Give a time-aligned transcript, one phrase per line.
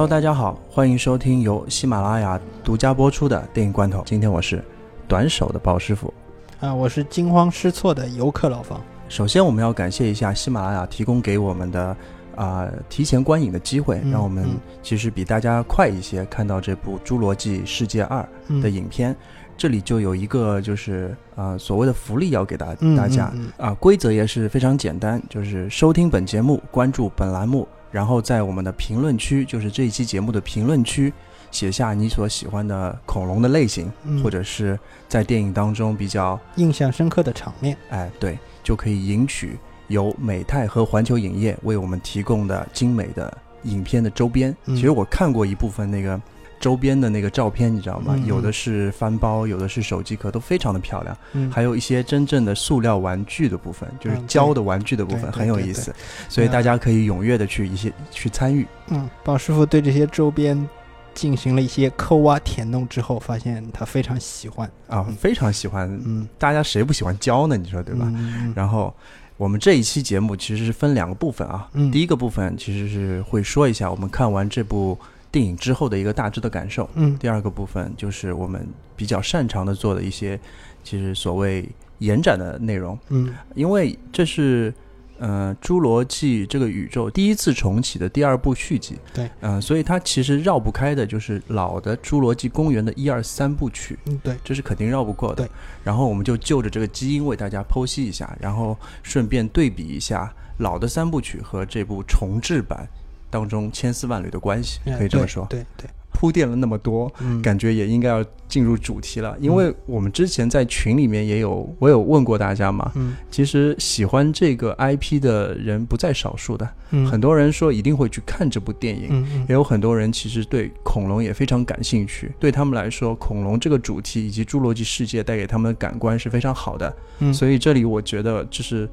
[0.00, 4.02] Hello，大家好，欢迎收听由喜马拉雅独家播出的电影罐头。
[4.06, 4.64] 今天我是
[5.06, 6.10] 短手的鲍师傅。
[6.58, 8.80] 啊，我是惊慌失措的游客老方。
[9.10, 11.94] 首先，我们要感谢一下喜马拉雅提供给我们的
[12.34, 19.14] 啊、提前观影的机会，嗯让我们嗯其实比大家快一些看到这部《侏罗纪世界二》嗯的影片。
[19.54, 31.12] 这里就有一个就是啊、所谓的福利要给大嗯大家嗯啊，规则也是非常简单，就是收听本节目，关注本栏目，然后在我们的评论区，就是这一期节目的评论区，
[31.50, 37.76] 写下你所喜欢的恐龙的类型，嗯或者是在电影当中比较印象深刻的场面。
[37.90, 44.56] 哎对，就可以赢取由美泰和环球影业为我们提供的精美的影片的周边。
[44.66, 46.20] 嗯其实我看过一部分那个。
[46.60, 48.16] 周边的那个照片，你知道吗？
[48.26, 51.16] 有的是翻包，有的是手机壳，都非常的漂亮。
[51.32, 55.92] 嗯，还有一些真正的塑料玩具的部分，就是嗯胶的玩具的部分，很有意思，
[56.28, 58.66] 所以大家可以踊跃的去一些去参与。
[58.88, 60.68] 嗯，宝师傅对这些周边
[61.14, 64.70] 进行了一些抠挖填弄之后，发现他非常喜欢。
[64.86, 67.56] 啊，嗯非常喜欢，嗯，大家谁不喜欢胶呢？
[67.56, 68.04] 你说对吧？
[68.14, 68.94] 嗯然后
[69.38, 74.98] 我们这一期节目其实是分两个部分啊，嗯第一个部分其实是会说一下我们看完这部
[75.32, 77.16] 电影之后的一个大致的感受，嗯。
[77.18, 80.38] 第二个部分就是我们比较擅长的做的一些，
[80.82, 83.32] 其实所谓延展的内容，嗯。
[83.54, 84.72] 因为这是
[85.18, 95.44] 呃《侏罗纪》这个宇宙第一次重启的第二部续集，对，嗯、所以它其实绕不开的就是老的《侏罗纪公园》的一二三部曲，嗯，对，这是肯定绕不过的。
[95.44, 95.50] 对，
[95.84, 102.88] 然后我们就就着这个基因为大家剖析一下，然后顺便对比一下老的三部曲和这部重制版
[103.30, 105.46] 当中千丝万缕的关系，哎可以这么说。
[105.48, 119.24] 对对，铺垫了那么多，嗯，感觉也应该要进入主题了，因为我们之前在群里面也有，我有问过大家嘛，嗯其实喜欢这个 IP 的人不在少数的，嗯很多人说一定会去看这部电影。
[119.48, 126.94] 也有很多人其实对恐龙也非常感兴趣，对他们来说，恐龙这个主题以及侏罗纪世界带给他们的感官是非常好的。
[127.20, 128.88] 嗯，所以这里我觉得就是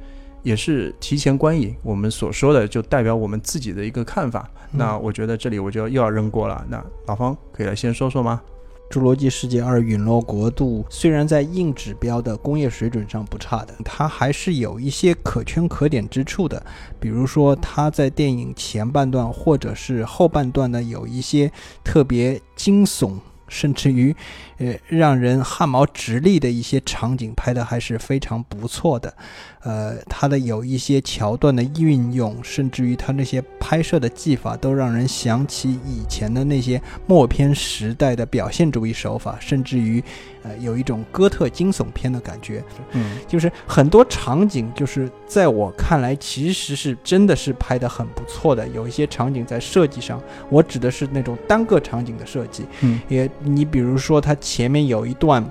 [0.47, 4.49] 也是提前观影，我们所说的就代表我们自己的一个看法。
[4.71, 6.65] 嗯那我觉得这里我就又要扔锅了。
[6.69, 8.41] 那老方可以来先说说吗？
[8.93, 16.65] 《侏罗纪世界二：陨落国度》虽然在硬指标的工业水准上不差的，它还是有一些可圈可点之处的。
[16.97, 21.51] 比如说，它在电影前半段或者是后半段呢，有一些
[21.83, 23.13] 特别惊悚，
[23.47, 24.15] 甚至于
[24.57, 29.13] 呃让人汗毛直立的一些场景拍的还是非常不错的。
[29.61, 40.01] 呃，它的有一些桥段的运用，甚至于它那些拍摄的技法，都让人想起以前的那些默片时代的表现主义手法，甚至于
[40.41, 42.63] 呃有一种哥特惊悚片的感觉。
[42.93, 48.65] 嗯就是很多场景，就是在我看来，其实是真的是拍的很不错的。
[48.69, 52.65] 有一些场景在设计上，我指的是那种单个场景的设计。
[52.79, 55.43] 嗯也，你比如说，它前面有一段，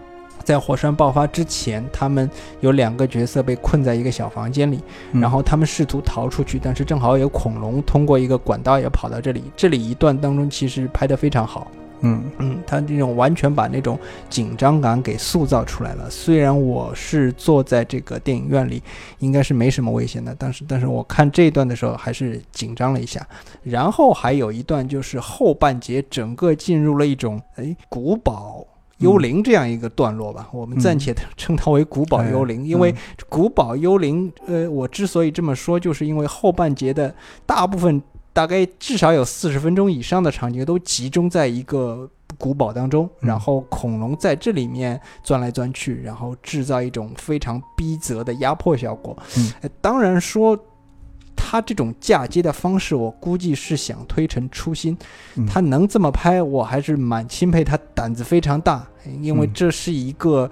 [0.46, 2.30] 在火山爆发之前，他们
[2.60, 4.78] 有两个角色被困在一个小房间里，
[5.10, 9.42] 嗯然后他们试图逃出去，但是正好有恐龙通过一个管道也跑到这里。
[9.56, 11.66] 这里一段当中其实拍得非常好。
[12.02, 13.98] 嗯嗯，他这种完全把那种
[14.28, 16.08] 紧张感给塑造出来了。
[16.10, 18.82] 虽然我是坐在这个电影院里，
[19.18, 23.26] 应该是没什么危险的，但是但是我看这一段的时候还是紧张了一下。
[23.62, 28.65] 然后还有一段就是后半截整个进入了一种哎古堡。
[28.98, 32.96] 幽灵这样一个段落吧，我们暂且称它为古堡幽灵，因为嗯
[33.28, 37.14] 古堡幽灵，呃，我之所以这么说，就是因为后半节的
[37.44, 38.02] 大部分，
[38.32, 42.08] 大概至少有四十分钟以上的场景都集中在一个
[42.38, 49.16] 古堡当中，嗯然后恐龙在这里面钻来钻去，然后制造一种非常逼仄的压迫效果。
[49.36, 50.58] 嗯呃当然说。
[51.36, 54.96] 他这种嫁接的方式，我估计是想推陈出新。
[55.36, 58.84] 嗯他能这么拍，我还是蛮钦佩他，胆子非常大，
[59.20, 60.50] 因为嗯这是一个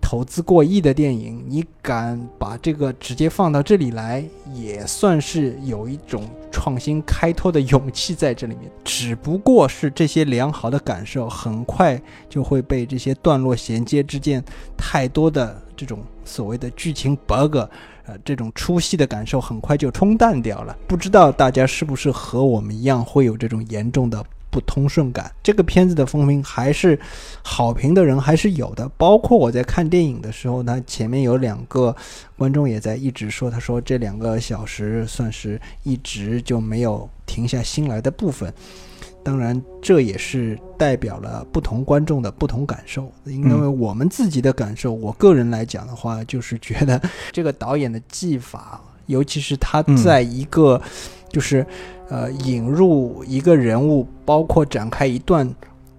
[0.00, 6.22] 投资过亿的电影，你敢把这个直接放到这里来，也算是有一种
[6.52, 8.70] 创新开拓的勇气在这里面。
[8.84, 14.42] 只不过是这些良好的感受，很快就会被这些段落衔接之间
[14.76, 17.56] 太多的这种所谓的剧情 bug。
[18.08, 20.74] 呃，这种出戏的感受很快就冲淡掉了。
[20.86, 25.30] 不知道大家是不是和我们一样会有这种严重的不通顺感？
[25.42, 26.98] 这个片子的风评还是
[27.42, 31.94] 好评的人还是有的，包括我在看电影的时候呢，前面有两个
[32.34, 38.50] 观众也在一直说，他说这两个小时算是一直就没有停下心来的部分。
[39.28, 43.12] 当然，这也是代表了不同观众的不同感受。
[43.26, 46.98] 因为我们自己的感受，我个人来讲的话，就是觉得
[47.30, 50.80] 这个导演的技法，尤其是他在一个、
[51.28, 51.66] 就就是
[52.08, 55.46] 呃引入一个人物，包括展开一段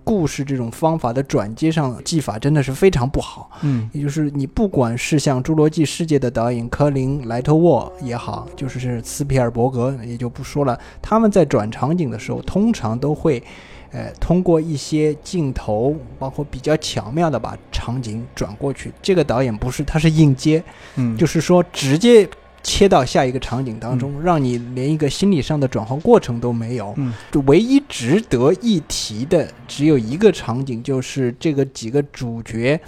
[0.10, 3.52] 故事这种方法的转接上技法真的是非常不好。
[3.62, 13.44] 嗯也就是你不管是像《侏罗纪世界》的导演科林·莱特沃也好，就是斯皮尔伯格也就不说了，他们在转场景的时候，通常都会，
[13.92, 18.92] 呃，通过一些镜头，包括比较巧妙的把场景转过去。
[19.04, 20.64] 这个导演不是，他是硬接，
[20.96, 22.28] 嗯，就是说直接
[22.62, 26.94] 切到下一个场景当中，让你连一个心理上的转换过程都没有。
[26.98, 32.80] 嗯就唯一值得一提的只有一个场景，就是这个几个主角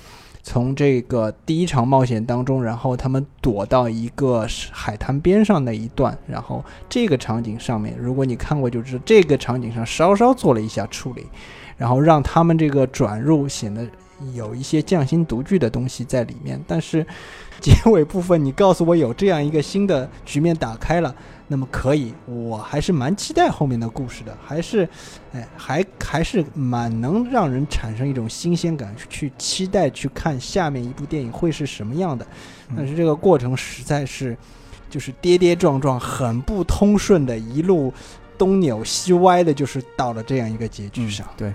[0.44, 11.28] 从这个第一场冒险当中，然后他们躲到一个海滩边上那一段，然后这个场景上面，如果你看过就知道，这个场景上稍稍做了一下处理，
[11.78, 13.88] 然后让他们这个转入显得
[14.34, 17.06] 有一些匠心独具的东西在里面，但是
[17.63, 21.13] 结尾部分你告诉我有这样一个新的局面打开了。
[21.48, 24.88] 那么可以，我还是蛮期待后面的故事的，还是，
[25.34, 32.25] 哎，还还是蛮能让人产生一种新鲜感，去期待去看下面一部电影会是什么样的。
[32.69, 34.38] 嗯但是这个过程实在是，
[34.90, 37.94] 就是跌跌撞撞，很不通顺的，一路
[38.38, 41.28] 东扭西歪的，就是到了这样一个结局上。
[41.36, 41.54] 对，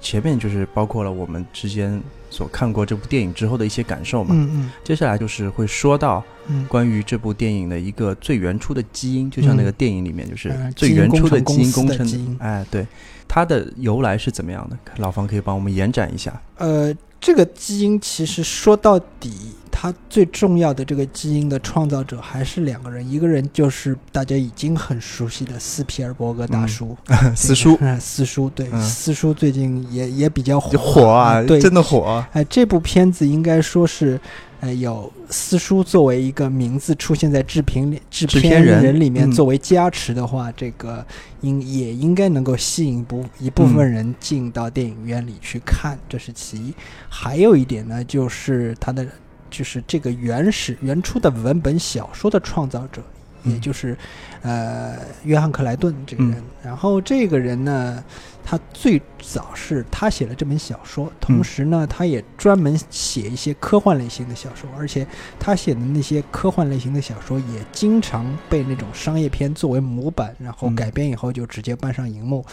[0.00, 2.02] 前面就是包括了我们之间
[2.36, 4.34] 所看过这部电影之后的一些感受嘛。
[4.34, 12.86] 嗯嗯接下来就是会说到嗯，关于这部电影的一个最原初的基因，就像那个电影里面就是嗯最原初的基因工程哎，对，
[13.26, 14.76] 它的由来是怎么样的？
[14.98, 16.38] 老方可以帮我们延展一下。
[16.58, 26.96] 呃，这个基因其实说到底，它最重要的这个基因的创造者还是两个人，一个人就是大家已经很熟悉的斯皮尔伯格大叔，
[27.36, 27.76] 四叔。
[27.82, 28.80] 嗯，四叔，对，嗯。
[28.80, 32.26] 四叔最近也也比较火火啊，对，真的火啊。
[32.32, 34.18] 哎，这部片子应该说是，
[34.60, 39.32] 呃，有四叔作为一个名字出现在制片里制制片片人人里面嗯。
[39.32, 41.04] 作为加持的话，这个
[41.42, 46.74] 应也应该能够吸引不一部分人进到电影院里去看，这是其一。
[47.10, 49.06] 还有一点呢，就是他的
[49.50, 53.02] 就是这个原始原初的文本小说的创造者，
[53.44, 53.96] 也嗯就是
[54.42, 56.34] 呃约翰克莱顿这个人。
[56.34, 58.02] 嗯然后这个人呢，
[58.44, 65.06] 他最早是他写了这本小说，同嗯时呢，他也专门写一些科幻类型的小说，而且
[65.38, 72.44] 他写的那些科幻类型的小说也经常被那种商业片作为模板，然后嗯改编以后就直接搬上荧幕。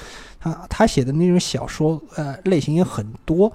[0.43, 3.51] 他他写的那种小说，呃，类型也很多。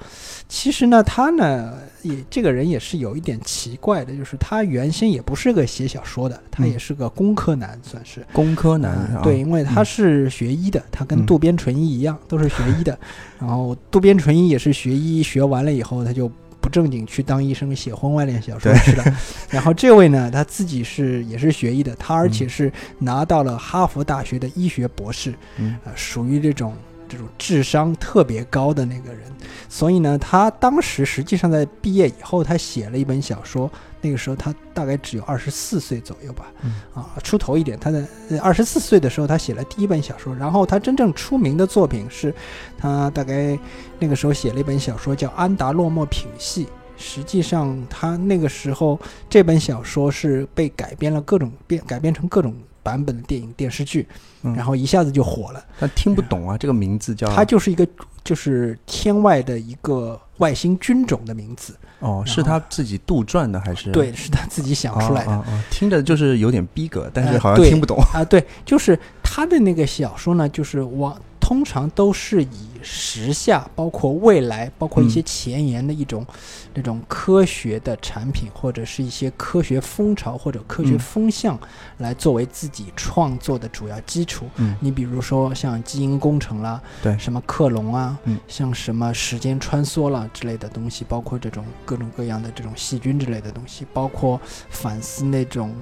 [0.48, 8.24] 其实呢，他呢也这个人也是有一点奇怪的，就是他原先也不是个写小说的，他嗯也是个工科男，算是。
[8.32, 12.98] 工科男对，因为他嗯是学医的，他跟嗯渡边淳一一样，都是学医的。
[13.38, 16.30] 然后渡边淳一也是学医，学完了以后他就
[16.60, 18.80] 不正经去当医生，写婚外恋小说对。
[18.80, 19.04] 去了。
[19.50, 22.48] 然后这位呢，他自己是也是学医的，他而且嗯。
[22.48, 25.76] 是拿到了哈佛大学的医学博士，嗯。
[25.84, 26.74] 呃，属于这种
[27.08, 29.22] 这种智商特别高的那个人。
[29.68, 33.70] 所以呢，他当时实际上在毕业以后，他写了一本小说。
[34.00, 37.76] 那个时候他大概只有二十四岁左右吧，嗯啊，出头一点。
[37.80, 38.06] 他在
[38.40, 42.32] 二十四岁的时候，他写了第一本小说，然后他真正出名的作品是，
[42.78, 43.58] 他大概
[43.98, 46.64] 那个时候写了一本小说叫《安达洛莫品系》。
[46.96, 48.98] 实际上，他那个时候
[49.28, 52.54] 这本小说是被改编了各种变，改编成各种
[52.88, 54.06] 版本的电影、电视剧，
[54.42, 55.62] 嗯然后一下子就火了。
[55.78, 57.86] 但听不懂啊，这个名字叫它就是一个
[58.24, 63.90] 就是天外的一个外星军种的名字，哦，是他自己杜撰的还是？
[63.92, 65.30] 对，是他自己想出来的。
[65.30, 67.98] 啊啊啊听着就是有点逼格，但是好像听不懂。
[68.14, 71.14] 啊，对，就是他的那个小说呢，就是往
[71.48, 75.24] 通常都是以时下，包括未来，包括一些嗯。
[75.24, 76.26] 前沿的一种、
[76.74, 80.98] 那种科学的产品，或者是一些科学风潮或者科学嗯。
[80.98, 81.58] 风向，
[81.96, 84.44] 来作为自己创作的主要基础。
[84.56, 84.76] 嗯。
[84.78, 87.16] 你比如说像基因工程啦，对。
[87.16, 88.38] 什么克隆啊，嗯。
[88.46, 94.38] 像什么时间穿梭啦之类的东西，包括这种各种各样的这种细菌之类的东西，包括
[94.68, 95.74] 反思那种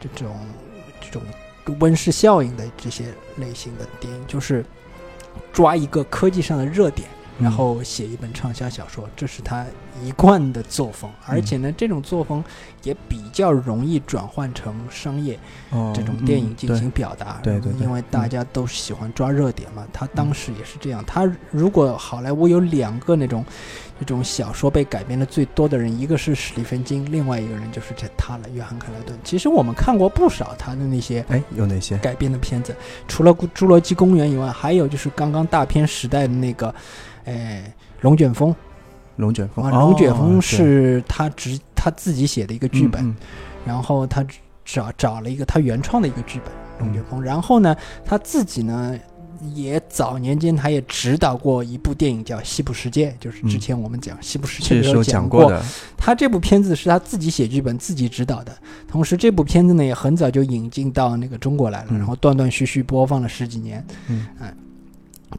[0.00, 0.34] 这种
[1.00, 1.22] 这种
[1.78, 3.04] 温室效应的这些
[3.36, 4.66] 类型的电影，就是
[5.54, 7.08] 抓一个科技上的热点，
[7.38, 9.64] 然嗯后写一本畅销小说，这是他
[10.02, 11.08] 一贯的作风。
[11.26, 12.42] 而且呢，这种作风
[12.82, 15.38] 也比较容易转换成商业
[15.70, 17.80] 哦这种电影嗯进行表达，对对对。
[17.80, 19.86] 因为大家都喜欢抓热点嘛。
[19.92, 23.44] 他当时也是这样，他如果好莱坞有两个那种
[24.04, 29.18] 这种小说被改编的最多的人，一个是史蒂芬金，另外一个人就是这他了，约翰克莱顿。
[29.24, 31.96] 其实我们看过不少他的那些哎，有哪些？
[31.98, 32.76] 改编的片子，
[33.08, 36.74] 除了《侏罗纪公园》以外，还有就是刚刚大片时代的那个，
[37.24, 38.54] 哎，龙卷风
[39.16, 43.16] 龙卷风啊，龙卷风哦是他直他自己写的一个剧本，嗯
[43.64, 44.22] 然后他
[44.64, 47.22] 找找了一个他原创的一个剧本，龙卷风。
[47.22, 48.94] 然后呢，他自己呢，
[49.54, 55.52] 也早年间他也指导过一部电影叫《西部世界》，就是之前我们讲《西部世界》的时候讲过。
[55.96, 61.98] 他这部片子是他自己写剧本、自己指导的，同时这部片子呢也很早就引进到那个中国来了，嗯。
[61.98, 63.84] 然后断断续续播放了十几年。
[64.08, 64.26] 嗯。
[64.40, 64.54] 哎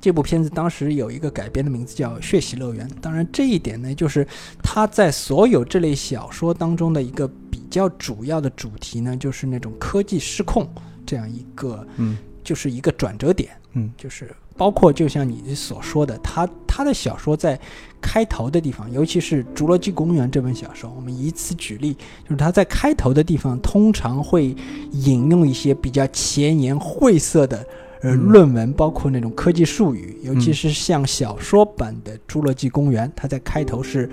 [0.01, 4.27] 这部片子当时有一个改编的名字叫《血洗乐园》，当然这一点呢，就是
[4.61, 10.67] 他在所有这类小说当中的一个比较主要的主题呢，就是那种科技失控
[11.05, 12.17] 这样一个，嗯。
[12.43, 13.49] 就是一个转折点。
[13.75, 17.59] 嗯就是包括就像你所说的，他他的小说在
[18.01, 24.55] 开头的地方，尤其是《侏罗纪公园》这本小说，我们以此举例，就是他在开头的地方通常会
[24.91, 27.65] 引用一些比较前沿晦涩的。
[28.01, 34.07] 呃，嗯论文包括那种科技术语，尤其嗯是像小说版的《侏罗纪公园》，它在开头是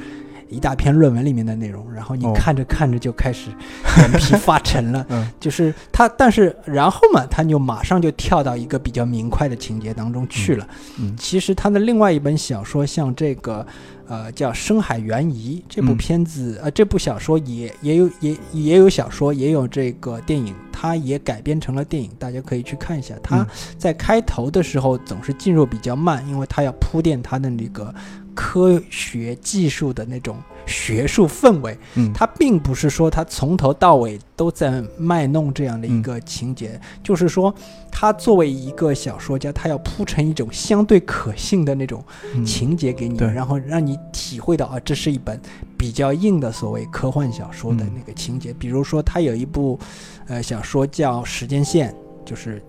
[0.52, 2.32] 一大篇论文里面的内容，然后你哦。
[2.35, 3.50] 看着看着就开始
[3.99, 5.28] 眼皮发沉了，嗯。
[5.40, 10.68] 就是他，但是然后嘛，他就马上就跳到一个比较明快的情节当中去了。
[10.99, 11.16] 嗯。
[11.16, 13.66] 其实他的另外一本小说，像这个，
[14.06, 15.97] 呃，叫《深海猿疑》这部嗯。
[15.97, 23.14] 片子，呃，这部小说也也有也也有小说，也有这个电影，它也改编成了电影，大家可以去看一下。
[23.23, 23.47] 它嗯。
[23.78, 27.94] 在开头的时候总是进入比较慢，因为它要铺垫它的那个
[28.35, 30.37] 科学技术的那种
[30.67, 31.77] 学术氛围。
[31.95, 37.55] 嗯它并不是说他从头到尾都在卖弄这样的一个情节，就是说
[37.91, 45.41] 他作为一个小说家，他要铺成一种相对可信的那种嗯情节给你，对然后让你体会到啊，这是一本
[45.77, 48.53] 比较硬的所谓科幻小说的嗯那个情节。
[48.53, 49.79] 比如说，他有一部
[50.27, 51.93] 呃小说叫《时间线》，
[52.25, 52.62] 就是。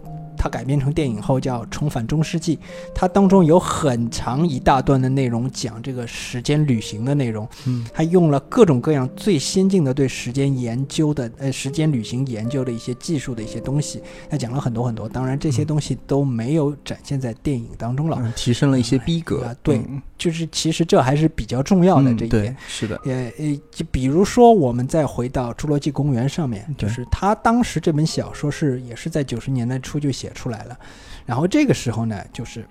[0.43, 2.57] 它改编成电影后叫《重返中世纪》，
[2.93, 7.85] 它当中有很长一大段的内容讲这个时间旅行的内容，嗯。
[7.93, 15.07] 他用了各种各样最先进的对时间研究的呃时间旅行研究的一些技术的一些东西，他讲了很多很多。
[15.07, 15.65] 当然这些嗯。
[15.67, 19.45] 东西都没有展现在电影当中了，嗯提升了一些逼格。
[19.45, 19.77] 啊，对。
[19.77, 22.55] 嗯就是其实这还是比较重要的这一点。
[22.65, 30.79] 是的，也呃，就比如说我们再回到《侏罗纪公园》上面，就是他当时这本小说是也是在九十年代初就写出来了，
[31.25, 32.65] 然后这个时候呢，就是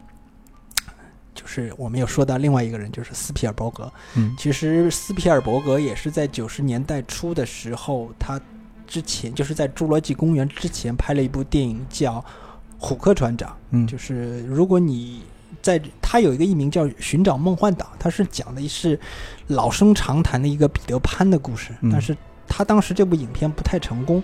[1.35, 3.93] 就是我们又说到另外一个人，就是斯皮尔伯格。
[4.17, 8.41] 嗯其实斯皮尔伯格也是在九十年代初的时候，他
[8.87, 12.15] 之前就是在《侏罗纪公园》之前拍了一部电影叫
[12.79, 15.23] 《虎克船长》，嗯就是如果你
[15.63, 18.99] 在他有一个艺名叫《寻找梦幻岛》，他是讲的是
[19.47, 22.17] 老生常谈的一个彼得潘的故事，嗯但是
[22.47, 24.23] 他当时这部影片不太成功，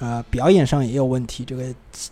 [0.00, 1.64] 呃，表演上也有问题，这个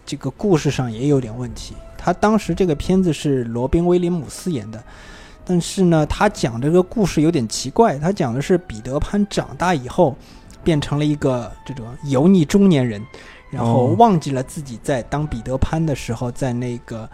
[0.06, 1.74] 这个故事上也有点问题。
[1.98, 4.82] 他当时这个片子是罗宾威廉姆斯演的。
[5.42, 10.14] 但是呢，他讲这个故事有点奇怪，他讲的是彼得潘长大以后
[10.62, 13.04] 变成了一个这种油腻中年人，
[13.50, 17.08] 然后哦忘记了自己在当彼得潘的时候在那个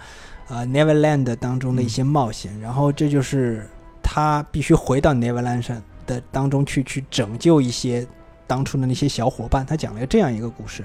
[0.49, 3.69] 呃 Neverland 当中的一些冒险，然后这就是
[4.03, 8.07] 他必须回到 Neverland 上的当中去去拯救一些
[8.47, 9.67] 当初的那些小伙伴。
[9.67, 10.85] 他讲了这样一个故事，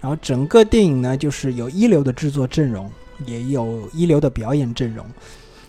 [0.00, 2.90] 然后整个电影呢就是有一流的制作阵容，
[3.26, 5.04] 也有一流的表演阵容。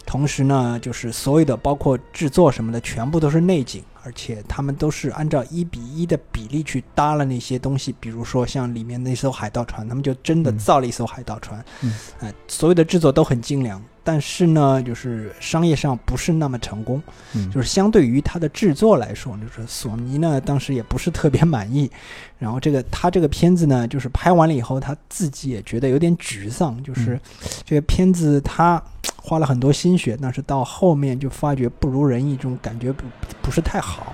[0.05, 7.93] 同时呢，就是所有的包括制作什么的，全部都是内景，而且他们都是按照一比一的比例去搭了那些东西。
[7.99, 17.01] 比如说像里面那艘海盗船，他们就真的嗯造了一艘海盗船，嗯呃，所有的制作都很精良，但是呢，就是商业上不是那么成功。
[17.33, 21.89] 嗯就是相对于它的制作来说，就是索尼呢当时也不是特别满意，
[22.37, 27.21] 然后这个他这个片子呢，就是拍完了以后，他自己也觉得有点沮丧，就是嗯
[27.65, 28.81] 这个片子他
[29.21, 33.05] 花了很多心血，但是到后面就发觉不如人意，这种感觉不
[33.41, 34.13] 不是太好。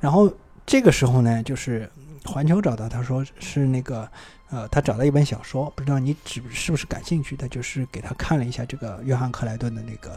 [0.00, 0.30] 然后
[0.66, 1.88] 这个时候呢，就是
[2.24, 4.08] 环球找到他说是那个。
[4.50, 7.34] 呃，他找到一本小说，不知道你只是不是感兴趣？
[7.34, 10.16] 他就是给他看了一下这个约翰克莱顿的那个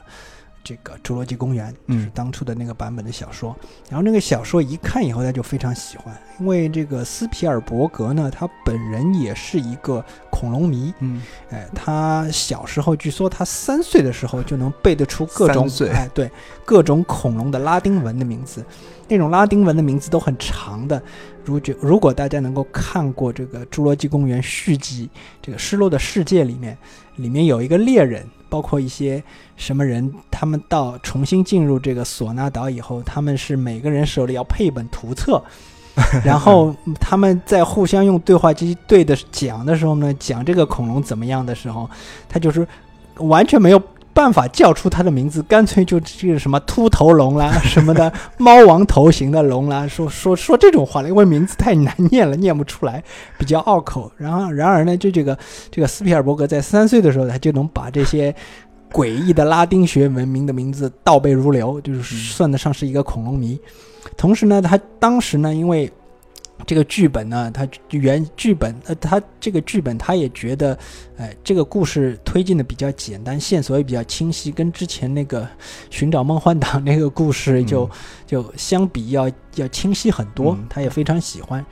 [0.68, 3.56] 这个《侏罗纪公园》，就是嗯当初的那个版本的小说。
[3.90, 10.94] 然后那个小说一看以后，他就非常喜欢，因为这个斯皮尔伯格呢，他本人也是一个恐龙迷。
[11.00, 11.22] 嗯
[11.52, 16.30] 哎，他小时候据说他三岁的时候就能背得出各种哎对
[16.66, 18.66] 各种恐龙的拉丁文的名字，
[19.08, 21.02] 那种拉丁文的名字都很长的。
[21.46, 25.10] 如果如果大家能够看过这个《侏罗纪公园》续集
[25.42, 26.78] 《这个失落的世界》里面，
[27.16, 29.24] 里面有一个猎人，包括一些
[29.56, 35.42] 什么人，他们到重新进入这个索纳岛以后，他们是每个人手里要配一本图册。
[36.24, 41.90] 然后他们在互相用对话机对的讲的时候呢，讲这个恐龙怎么样的时候，
[42.30, 42.68] 他就是
[43.16, 43.82] 完全没有
[44.18, 53.04] 办法叫出它的名字，干脆就这个什么秃头龙啦什么的，猫王头型的龙啦，说说说这种话了，因为名字太难念了，念不出来，
[53.38, 54.12] 比较拗口。
[54.18, 55.38] 然后然而呢，就这个
[55.70, 58.34] 这个斯皮尔伯格在三岁的时候，他就能把这些
[58.92, 63.60] 诡异的拉丁学文明的名字倒背如流，就是算得上是一个恐龙迷。
[64.18, 65.92] 同时呢，他当时呢，因为
[66.66, 70.78] 这个剧本呢，他原剧本，呃，他这个剧本他也觉得，
[71.18, 75.48] 哎，这个故事推进的比较简单，线索也比较清晰，跟之前那个
[75.90, 77.90] 寻找梦幻岛那个故事就
[78.26, 79.30] 就相比要
[79.62, 80.54] 要清晰很多。
[80.54, 81.66] 嗯他也非常喜欢，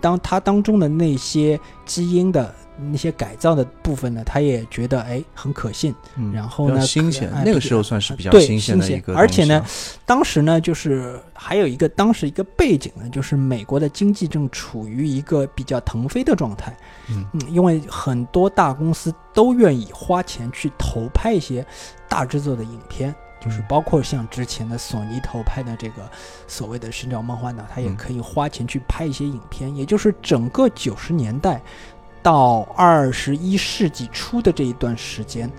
[0.00, 2.54] 当他当中的那些基因的
[2.90, 5.94] 那些改造的部分呢，他也觉得哎很可信。
[6.16, 9.64] 嗯然后呢新鲜哎，那个时候算是比较对新鲜的一个，而且呢，，
[10.06, 16.76] 当时呢，就是还有一个当时一个背景呢，就是美国的经济正处于一个比较腾飞的状态。
[17.10, 21.64] 嗯嗯，因为很多大公司都愿意花钱去投拍一些
[22.08, 23.14] 大制作的影片，
[23.48, 26.08] 就是嗯包括像之前的索尼投拍的这个
[26.46, 29.74] 所谓的《寻找梦幻岛》，它也嗯可以花钱去拍一些影片。
[29.74, 31.60] 也就是整个九十年代
[32.22, 35.50] 到二十一世纪初的这一段时间，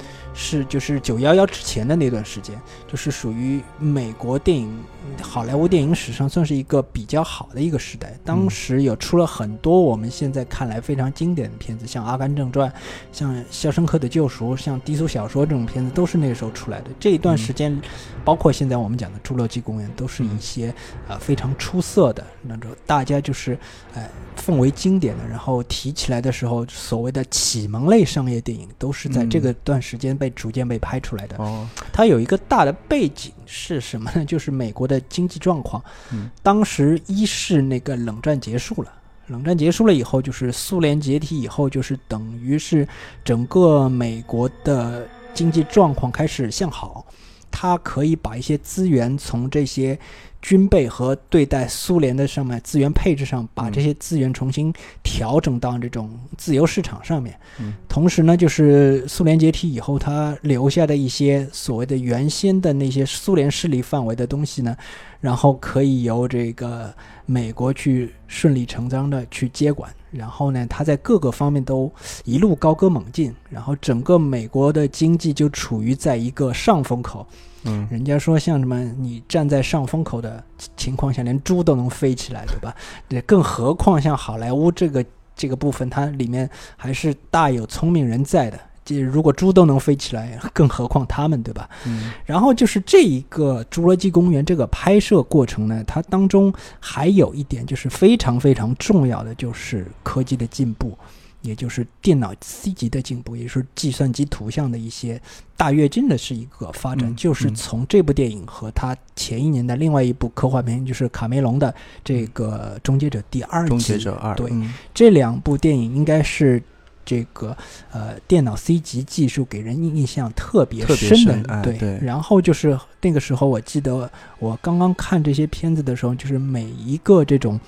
[0.42, 4.74] 是就是九幺幺之前的那段时间，就是属于美国电影
[5.22, 8.18] 好莱坞电影史上算是一个比较好的一个时代。
[8.24, 12.70] 当时有出了很多我们现在看来非常经典的片子，像《阿甘正传》、
[13.12, 16.90] 像《肖申克的救赎》、像低俗小说这种片子，都是那个时候出来的。
[16.98, 17.78] 这一段时间，
[18.24, 20.74] 包括现在我们讲的《侏罗纪公园》，都是一些
[21.10, 23.60] 呃非常出色的那种，大家就是
[23.94, 31.38] 呃奉为经典的，然后提起来的时候，所谓的启蒙类商业电影，都是在这个段时间被逐渐被拍出来的。
[31.38, 34.24] 哦，它有一个大的背景是什么呢？
[34.28, 35.84] 就是美国的经济状况。
[36.12, 38.92] 嗯当时一是那个冷战结束了，
[39.28, 42.88] 冷战结束了以后，就是苏联解体以后，就是等于是
[43.24, 47.06] 整个美国的经济状况开始向好，
[47.52, 49.98] 它可以把一些资源从这些
[50.42, 57.38] 军备和对待苏联的上面资源配置上，把嗯这些资源重新调整到这种自由市场上面。
[57.60, 64.78] 嗯同时呢，就是苏联解体以后，它留下的一些所谓的原先的那些苏联势力范围的东西呢，
[65.20, 66.94] 然后可以由这个
[67.26, 69.92] 美国去顺理成章的去接管。
[70.12, 71.92] 然后呢，它在各个方面都
[72.26, 77.28] 一路高歌猛进，然后整个美国的经济就处于在一个上风口。
[77.66, 80.44] 嗯人家说像什么，你站在上风口的
[80.78, 82.74] 情况下，连猪都能飞起来，对吧？
[83.08, 85.06] 对，更何况像好莱坞这个
[85.36, 88.60] 这个部分，它里面还是大有聪明人在的。
[88.96, 91.70] 这如果猪都能飞起来，更何况他们，对吧？
[91.86, 92.12] 嗯。
[92.26, 100.98] 然后就是这一个《侏罗纪公园》这个拍摄过程呢，它当中还有一点就是非常非常重要的，就是科技的进步，
[101.42, 105.22] 也就是电脑 C 级的进步，也就是计算机图像的一些
[105.56, 107.56] 大跃进的是一个发展，嗯就是嗯。
[107.56, 111.74] 从这部电影和它前一年的另外一部科幻片，就是卡梅隆的
[112.04, 114.74] 这个《终结者》第二季，终结者二，对嗯。
[114.94, 116.62] 这两部电影应该是
[117.10, 117.58] 这个
[117.92, 121.78] 呃电脑 C 级技术给人印象特别深的，深哎对。
[121.80, 127.60] 对然后就是那个时候，我记得我刚刚看这些片子的时候，就是每一个这种。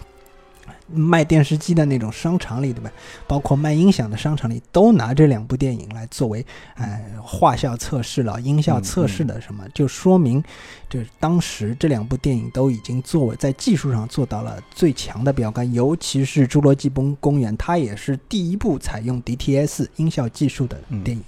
[0.93, 2.91] 卖电视机的那种商场里，对吧？
[3.27, 10.43] 包括卖音响的商场里，都拿这两部电影来作为，呃，画效测试了、音效测试的什么，就说明，
[10.89, 21.23] 就是当时这两部电影都已经作为在技术上做到了最强的标杆，尤其是《侏罗纪公公园》，它也是第一部采用 DTS 音效技术的电影。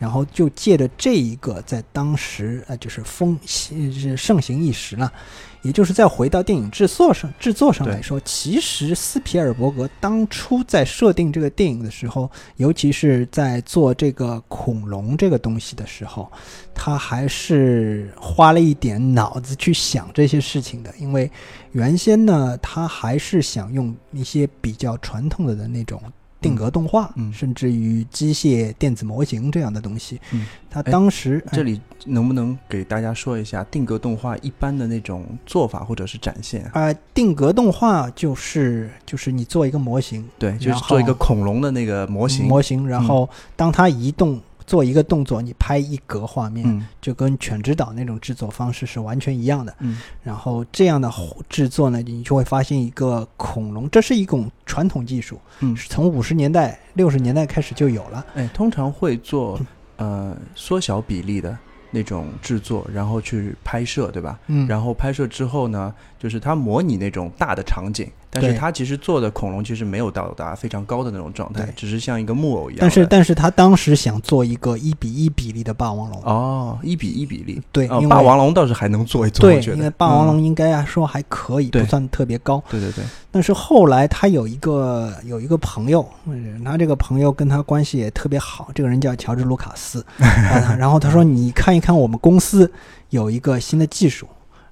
[0.00, 5.12] 然后就借着这一个，在当时呃就是风是盛行一时了，
[5.60, 16.32] 也就是再回到电影制作上制作上来说，其实斯皮尔伯格当初在设定这个电影的时候，尤其是在做这个恐龙这个东西的时候，
[16.74, 21.30] 他还是花了一点脑子去想这些事情的，因为
[21.72, 26.02] 原先呢，他还是想用一些比较传统的的那种。
[26.40, 27.32] 定格动画，嗯。
[27.32, 36.70] 甚至于机械电子模型这样的东西，嗯，他当时这里能不能给大家说一下定格动画一般的那种做法或者是展现啊？
[36.74, 49.74] 呃，定格动画就是就是你做一个模型，对，就是做一个恐龙的那个模型，模型，然后当它移动做一个动作，你拍一格画面，嗯就跟犬之岛那种制作方式是完全一样的。
[49.80, 51.10] 嗯然后这样的
[51.48, 58.24] 制作呢，你就会发现一个恐龙，这是一种传统技术，嗯，是从五十年代、六十年代开始就有了。
[58.34, 59.60] 哎，通常会做
[59.96, 61.56] 呃缩小比例的
[61.90, 64.38] 那种制作，然后去拍摄，对吧？
[64.46, 72.78] 嗯，然后拍摄之后呢，就是它模拟那种大的场景，但是他其实做的恐龙其实没有到达非常高的那种状态，只是像一个木偶一样。
[72.80, 82.62] 但是但是他当时想做一个一比一比例的霸王龙，哦，一比一比例，对，霸王龙倒是还能做一做，对我觉，得因为霸王嗯龙应该啊说还可以，对不算特别高。
[82.70, 90.04] 对对对，但是后来他有一个有一个朋友，嗯他这个朋友跟他关系也特别好，这个人叫乔治·卢卡斯。
[90.22, 92.70] 啊然后他说：“你看一看我们公司
[93.08, 94.26] 有一个新的技术，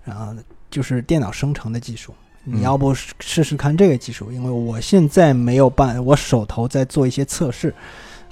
[0.05, 0.33] 然后
[0.71, 2.15] 就是电脑生成的技术。
[2.51, 4.33] 你嗯要不试试试看这个技术？
[4.33, 7.75] 因为我现在没有办，我手头在做一些测试，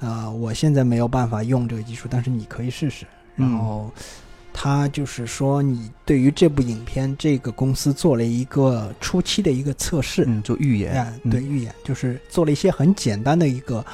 [0.00, 3.06] 啊，我现在没有办法用这个技术，但是你可以试试。
[3.34, 3.90] 然嗯后
[4.58, 13.84] 他就是说，你对于这部影片，这个公司做了一个初期的一个测试，嗯，做预言对，预演就是做了一些很简单的一个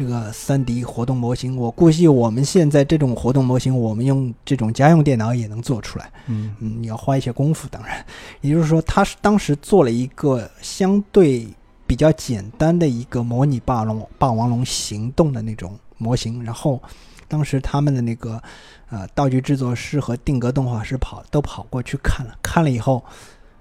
[0.00, 1.54] 这个三 D 活动模型。
[1.58, 6.10] 我估计我们现在这种活动模型，我们用这种家用电脑也能做出来。
[6.26, 8.02] 嗯嗯，你要花一些功夫，当然，
[8.40, 11.46] 也就是说，他是当时做了一个相对
[11.86, 16.82] 比较简单的一个模拟霸龙霸王龙行动的那种模型，然后
[17.28, 18.42] 当时他们的那个
[18.88, 23.04] 呃道具制作师和定格动画师跑都跑过去看了，看了以后，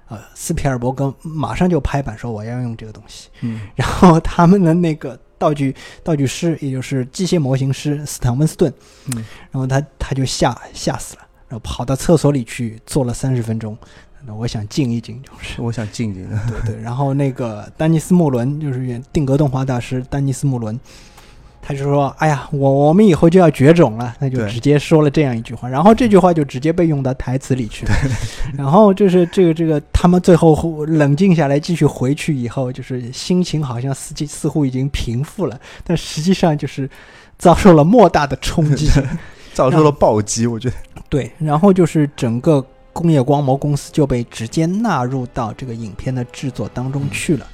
[0.07, 5.73] 呃，斯皮尔伯格马上就拍板说我要用这个东西，嗯然后他们的那个道具
[6.03, 8.71] 道具师，也就是机械模型师斯坦温斯顿，
[9.15, 13.75] 嗯，然后他他就吓吓死了，然后跑到厕所里去坐了三十分钟。
[14.25, 16.81] 那我想静一静，就是 我想静静，对对。
[16.81, 20.77] 然后那个丹尼斯·穆伦，就是原定格动画大师丹尼斯·穆伦，
[21.69, 27.91] 他就说：“哎呀，我我们以后就要绝种了。”那就直接说了这样一句话，然后这句话就直接被用到台词里去了。
[28.57, 36.89] 然后就是这个这个，他们最后冷静下来，继续回去以后，就是心情好像似似乎已经平复了，但实际上就是
[37.37, 38.89] 遭受了莫大的冲击。
[39.53, 40.75] 遭受了暴击，我觉得，
[41.07, 47.45] 对，然后就是整个工业光魔公司就被直接纳入到这个影片的制作当中去了。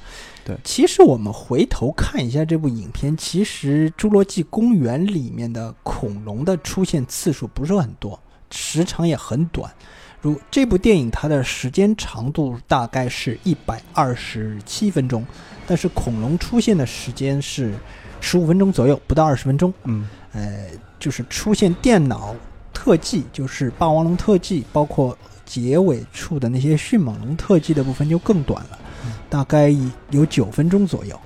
[0.46, 8.16] 对其实我们回头看一下这部影片，其实《侏罗纪公园》里面的恐龙的出现次数不是很多，
[8.52, 9.68] 时长也很短。
[10.22, 15.26] 如这部电影，它的时间长度大概是一百二十七分钟，
[15.66, 17.74] 但是恐龙出现的时间是
[18.20, 19.72] 十五分钟左右，不到二十分钟。
[19.84, 22.34] 嗯呃，就是出现电脑
[22.72, 28.85] 特技，就是霸王龙特技，包括结尾处的那些迅猛龙特技的部分就更短了，嗯
[29.28, 29.74] 大概
[30.10, 31.18] 有九分钟左右。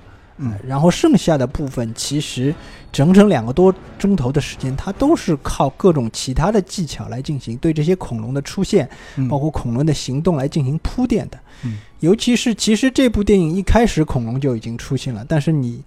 [0.43, 2.55] 嗯呃然后剩下的部分其实
[2.91, 11.39] 整整两个多钟头的时间，它都是靠各种其他的技巧来进行对这些恐龙的出现，嗯，包括恐龙的行动来进行铺垫的。
[11.65, 15.83] 嗯尤其是其实这部电影一开始恐龙就已经出现了，但是你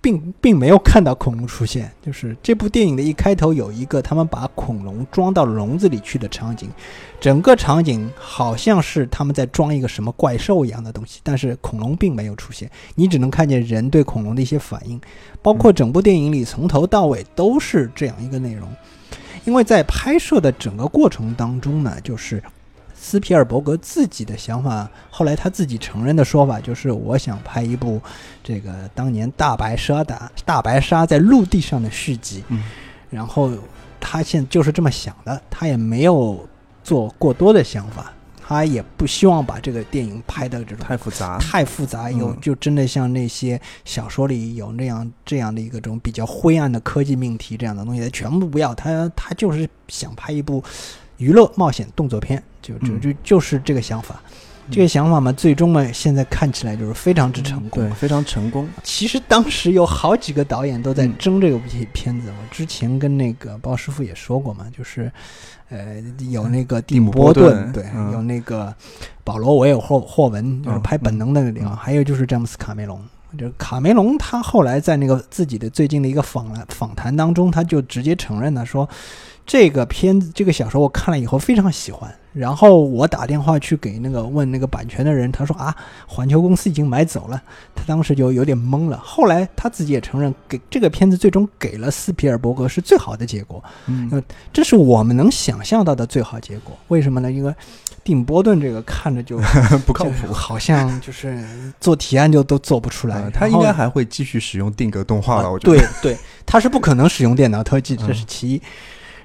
[0.00, 1.90] 并并没有看到恐龙出现。
[2.02, 6.68] 就是这部电影的一开头有一个他们把恐龙装到笼子里去的场景，
[7.20, 15.00] 整个场景好像是他们在装一个什么怪兽一样的东西，但是恐龙并没有出现，你只能看见人对恐龙的一些反应，
[15.42, 18.68] 包括整部电影里从头到尾都是这样一个内容。
[19.46, 22.42] 因为在拍摄的整个过程当中呢，就是
[23.02, 27.98] 斯皮尔伯格自己的想法，后来他自己承认的说法就是，我想拍一部
[28.44, 32.44] 这个当年大白鲨的大白鲨在陆地上的续集。
[32.48, 32.62] 嗯
[33.08, 33.50] 然后
[33.98, 36.48] 他现在就是这么想的，他也没有
[36.84, 50.62] 做过多的想法，他也不希望把这个电影拍的这种太复杂，太复杂，有嗯就真的像那些小说里有那样这样的一个种比较灰暗的科技命题这样的东西，他全部不要，他他就是想拍一部
[51.20, 54.20] 娱乐冒险动作片，就就嗯就就是这个想法。
[54.24, 54.30] 嗯
[54.70, 57.82] 这个想法嘛，最终嘛，现在看起来就是非常之成功。
[57.82, 58.68] 对，非常成功。
[58.84, 65.10] 其实当时有好几个导演都在嗯争这个片片子，我之前跟那个包师傅也说过嘛，就是，
[65.70, 68.72] 呃，有那个蒂姆波波顿，顿对，嗯有那个
[69.24, 73.02] 保罗维尔霍霍文，就是嗯拍《本能》的那个地方，嗯还有就是詹姆斯卡梅隆。
[73.38, 78.88] 就是卡梅隆，他后来在那个自己的最近的一个访谈访谈当中，他就直接承认了说，
[79.50, 85.74] 这个片子这个小说我看了以后非常喜欢，然后我打电话去给那个问那个版权的人，他说啊，
[86.06, 87.42] 环球公司已经买走了，
[87.74, 88.96] 他当时就有点懵了。
[89.02, 96.78] 后来他自己也承认，给这个片子最终给了斯皮尔伯格是最好的结果，嗯这是我们能想象到的最好结果。
[96.86, 97.32] 为什么呢？
[97.32, 97.52] 因为
[98.04, 99.36] 蒂姆波顿这个看着 就
[99.84, 100.32] 不靠谱。
[100.32, 101.44] 好像就是
[101.80, 103.16] 做提案就都做不出来。
[103.16, 105.76] 呃他应该还会继续使用定格动画了，啊我觉得。
[105.76, 108.62] 对对，他是不可能使用电脑特技，这是嗯其一。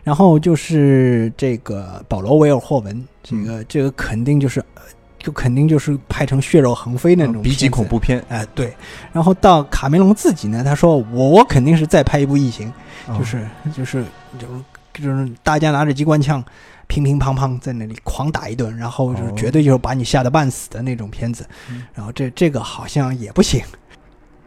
[0.05, 4.83] 然后就是这个保罗·维尔霍文，这个、嗯这个肯定就是，呃
[5.17, 8.71] 就肯定就是拍成血肉横飞那种 B 级恐怖片，哎，对。
[9.11, 12.71] 然后到卡梅隆自己呢，他说我我肯定是再拍一部异形，
[13.07, 14.05] 哦就是就是
[14.37, 14.47] 就
[14.93, 16.43] 就是大家拿着机关枪，
[16.85, 21.43] 乒乒乓乓在那里狂打一顿，然后就是哦绝对就是把你吓得半死的那种片子。
[21.71, 23.59] 嗯然后这这个好像也不行。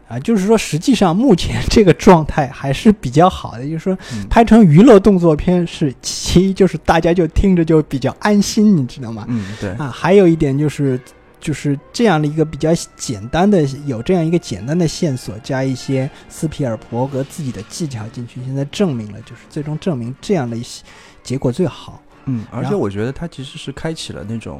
[0.09, 9.25] 啊，就是说，实际上目前这个状态还是比较好的，就是说，嗯拍成娱乐动作片是其一，就是大家就听着就比较安心，你知道吗？
[9.29, 10.99] 嗯，对，啊，还有一点就是，
[11.39, 20.83] 就是这样的一个比较简单的，有这样一个简单的线索，加一些斯皮尔伯格自己的技巧进去，现在证明了，就是最终证明这样的一些
[21.21, 22.01] 结果最好。
[22.25, 24.59] 嗯，而且我觉得它其实是开启了那种。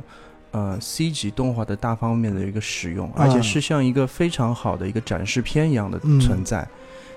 [0.51, 6.67] 呃，C 级动画的大方面的一个使用，而且嗯是像一个非常好的一个展示片一样的嗯存在，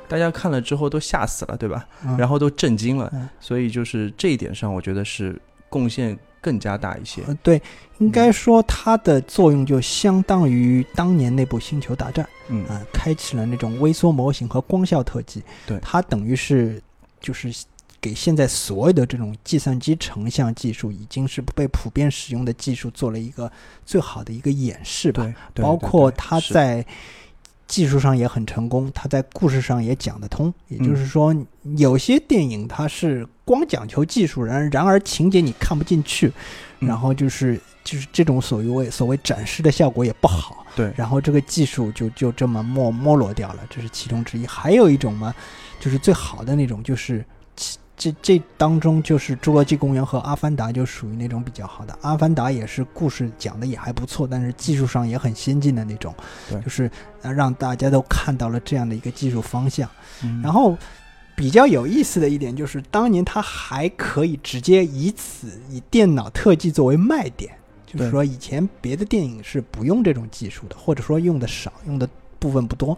[0.09, 1.87] 大家看了之后都吓死了，对吧？
[2.05, 7.23] 嗯、然后都震惊了，嗯所以就是这一点上，我觉得是贡献更加大一些。
[7.27, 7.61] 呃，对，
[7.99, 15.43] 应该说它的作用就相当于当年那部《星球大战》嗯啊、开启了那种微缩模型和光效特技。
[15.67, 16.83] 对它等于是
[17.21, 17.51] 就是
[18.03, 23.51] 给现在所有的这种计算机成像技术，已经是被普遍使用的技术做了一个
[23.87, 25.33] 最好的一个演示吧。
[25.55, 26.85] 对，包括它在
[27.69, 30.53] 技术上也很成功，它在故事上也讲得通。
[30.67, 31.35] 也就是说，
[31.77, 36.31] 有些电影它是光讲求技术，然然而情节你看不进去，
[36.81, 44.45] 嗯然后就是就是这种所谓所谓展示的效果也不好，对，然后这个技术就就这么没没落掉了，这是其中之一。
[44.45, 45.33] 还有一种嘛，
[45.79, 47.25] 就是最好的那种，就是其
[47.97, 56.15] 这这当中就是《侏罗纪公园》和《阿凡达》就属于那种比较好的，《阿凡达》也是故事讲的也还不错，但是技术上也很先进的那种，
[56.51, 59.89] 对就是呃让大家都看到了这样的一个技术方向。
[60.25, 60.77] 嗯然后
[61.37, 67.53] 比较有意思的一点就是，当年它还可以直接以此以电脑特技作为卖点，
[67.87, 72.97] 就是说以前别的电影是不用这种技术的，或者说用的少，用的部分不多。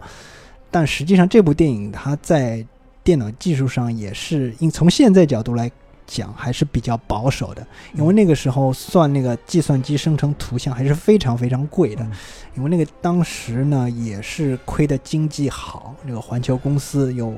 [0.71, 2.65] 但实际上这部电影它在
[3.05, 5.71] 电脑技术上也是，因从现在角度来
[6.07, 12.03] 讲还是比较保守的，因为那个时候算那个计算机生成图像还是非常非常贵的。
[12.03, 12.11] 嗯
[12.55, 17.33] 因为那个当时呢也是亏的经济好，那个环球公司又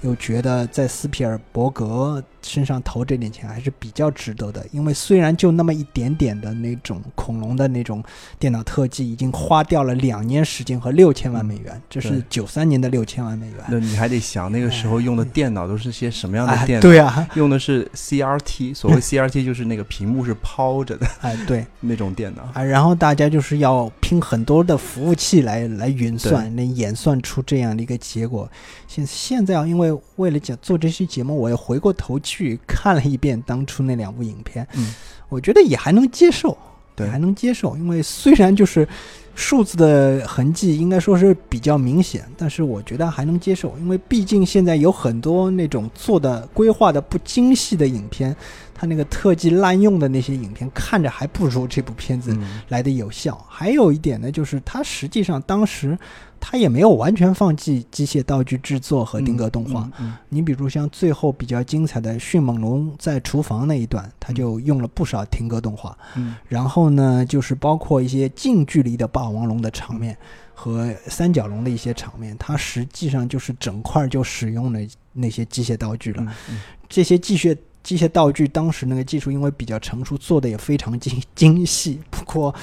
[0.00, 8.02] 又觉得在斯皮尔伯格身上投这点钱还是比较值得的，因为虽然就那么一点点的那种恐龙的那种
[8.38, 13.56] 电脑特技，已经花掉了两年时间和六千万美元，这是对九三年的六千万美元。
[13.68, 16.82] 那你还得想那个时候用的电脑都是些什么样的哎电脑？
[16.82, 22.42] 对啊，用的是 CRT，所谓 CRT 就是那个屏幕是抛着的哎对 那种电脑。
[22.54, 28.50] 啊，然后大家就是要拼很多的服务器来来运算，来演算出这样的一个结果。
[28.88, 32.31] 现现在啊，因为为了讲做这期节目，我也回过头去
[32.66, 34.94] 看了一遍当初那两部影片，嗯，
[35.28, 36.56] 我觉得也还能接受，
[36.94, 37.76] 对还能接受。
[37.76, 38.86] 因为虽然就是
[39.34, 48.34] 数字的痕迹应该说是比较明显，但是我觉得还能接受，因为毕竟现在有很多那种做的规划的不精细的影片，
[48.82, 53.40] 它那个特技滥用的那些影片，看着还不如这部片子嗯来的有效。
[53.48, 55.96] 还有一点呢，就是他实际上当时
[56.40, 59.88] 他也没有完全放弃机械道具制作和定格动画。
[60.00, 65.96] 嗯你比如像最后比较精彩的迅猛龙在厨房那一段，他就用了不少停格动画。
[66.16, 70.18] 嗯然后呢，就是包括一些近距离的霸王龙的场面
[70.52, 74.80] 和三角龙的一些场面，它实际上就是整块就使用了
[75.12, 76.22] 那些机械道具了。
[76.24, 82.00] 嗯嗯这些机械机械道具当时那个技术因为比较成熟，做的也非常精 精细。
[82.10, 82.54] 不过，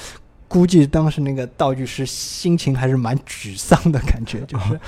[0.48, 4.80] 估计当时那个道具师心情还是蛮沮丧的感觉， 就是。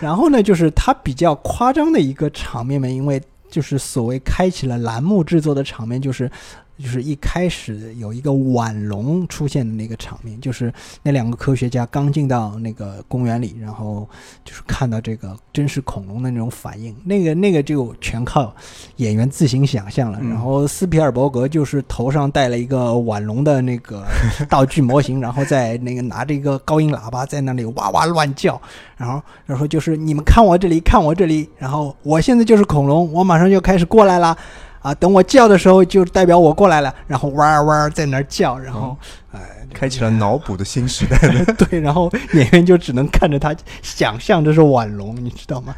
[0.00, 3.20] 然后呢，就是他比较夸张的一个场面嘛，因为
[3.50, 6.30] 就是所谓开启了栏目制作的场面，就是。
[6.78, 14.08] 就是一开始有一个腕龙出现的那个场面，就是那两个科学家刚进到那个公园里，然后
[14.44, 18.54] 就是看到这个真实恐龙的那种反应，那个那个就全靠
[18.96, 20.18] 演员自行想象了。
[20.22, 24.04] 嗯然后斯皮尔伯格就是头上戴了一个腕龙的那个
[24.48, 28.60] 道具模型，然后在那个拿着一个高音喇叭在那里哇哇乱叫，
[28.96, 34.36] 然后然后就是你们看我这里，看我这里，然后我现在就是恐龙，我马上就开始过来啦。
[34.80, 38.96] 啊，等我叫的时候，就代表我过来了，然后哇哇在那儿叫，然后，
[39.32, 39.40] 哎、
[39.74, 41.52] 开启了脑补的新时代的。
[41.66, 45.74] 对，然后演员就只能看着他想象这是婉龙，你知道吗？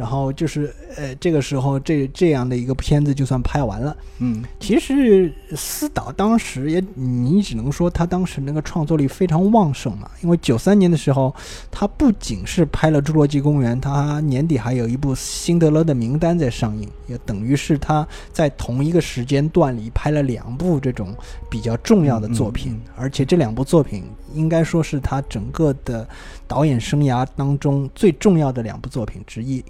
[0.00, 3.94] 然后就是呃，这个时候这这样的一个片子就算拍完了。
[4.18, 4.42] 嗯。
[4.58, 11.34] 其实司导当时也，你只能说他当时那个创作力非常旺盛嘛，因为九三年的时候，
[11.70, 21.14] 他不仅是拍了《侏罗纪公园》，他年底还有一部《辛德勒的名单》在上映，也等于是他在同一个时间段里拍了两部这种
[21.50, 22.80] 比较重要的作品，嗯。
[22.96, 26.08] 而且这两部作品应该说是他整个的
[26.48, 29.62] 导演生涯当中最重要的两部作品之一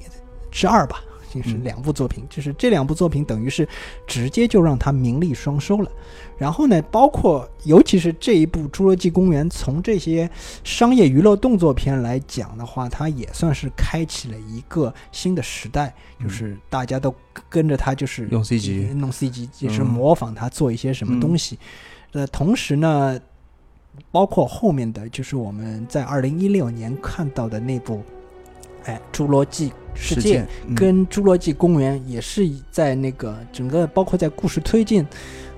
[0.51, 1.03] 之二吧。
[1.33, 3.69] 就是嗯两部作品，就是这两部作品等于是
[4.05, 5.89] 直接就让他名利双收了。
[6.37, 10.29] 然后呢，包括尤其是这一部《侏罗纪公园》，从这些
[10.65, 17.15] 商业娱乐动作片来讲的话，它也算是开启了一个新的时代，就是大家都
[17.49, 21.57] 跟着他，就是用 CG 弄 CG，就是嗯模仿他做一些什么东西。
[22.11, 23.17] 呃，同时呢，
[24.11, 28.03] 包括后面的就是我们在二零一六年看到的那部，
[28.85, 30.75] 哎，《侏罗纪世界》界嗯。
[30.75, 35.07] 跟《侏罗纪公园》也是在那个整个包括在故事推进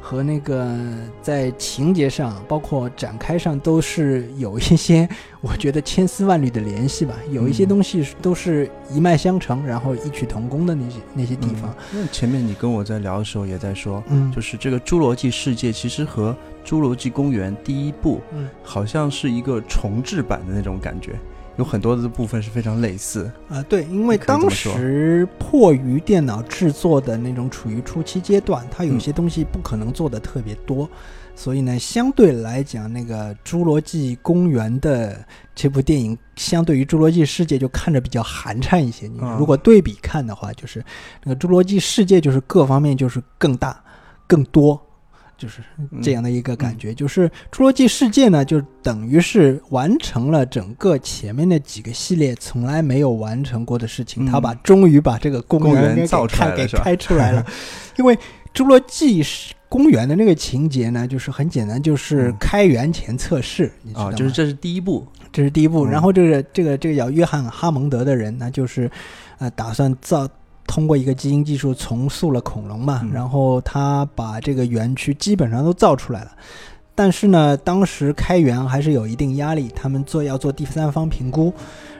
[0.00, 0.76] 和那个
[1.20, 5.08] 在情节上，包括展开上，都是有一些
[5.40, 7.14] 我觉得千丝万缕的联系吧。
[7.30, 7.68] 有一些嗯。
[7.68, 11.72] 东西都是一脉相承，然后异曲同工的那些那些地方。
[11.92, 12.02] 嗯。
[12.02, 16.36] 那前面你跟我在聊的时候也在说，嗯，就是这个《侏罗纪世界》其实和
[16.68, 18.48] 《侏罗纪公园》第一部嗯。
[18.64, 21.12] 好像是一个重制版的那种感觉，
[21.56, 23.30] 有很多的部分是非常类似。
[23.48, 30.88] 啊，对，因为当时迫于电脑制作的那种处于初期阶段，它有嗯些东西不可能做的特别多，
[31.34, 39.06] 所以呢，相对来讲，那个《侏罗纪公园》的这部电影，相对于《侏罗纪世界》就看着比较寒碜一些。
[39.06, 40.82] 你啊如果对比看的话，就是
[41.22, 43.82] 那个《侏罗纪世界》就是各方面就是更大、
[44.26, 44.80] 更多。
[45.42, 45.60] 就是
[46.00, 54.26] 这样的一个感觉，就是《侏罗纪世界》呢，就等于是完成了整个前面的几个系列从来没有完成过的事情，嗯。
[54.26, 57.44] 他把终于把这个公公园给造出来开给开出来了，
[57.98, 58.14] 因为
[58.54, 59.20] 《侏罗纪
[59.68, 62.36] 公园》的那个情节呢，就是很简单，就是嗯。
[62.38, 64.12] 开园前测试，你知道？
[64.12, 65.90] 就是这是第一步，这是第一步，嗯。
[65.90, 68.88] 然后这个这个这个叫约翰哈蒙德的人，呢就是
[69.38, 70.28] 呃打算造
[70.72, 76.32] 通过一个基因技术重塑了恐龙嘛，嗯然后他把这个园区基本上都造出来了。
[76.94, 81.52] 但是呢，当时开源还是有一定压力，他们做要做第三方评估，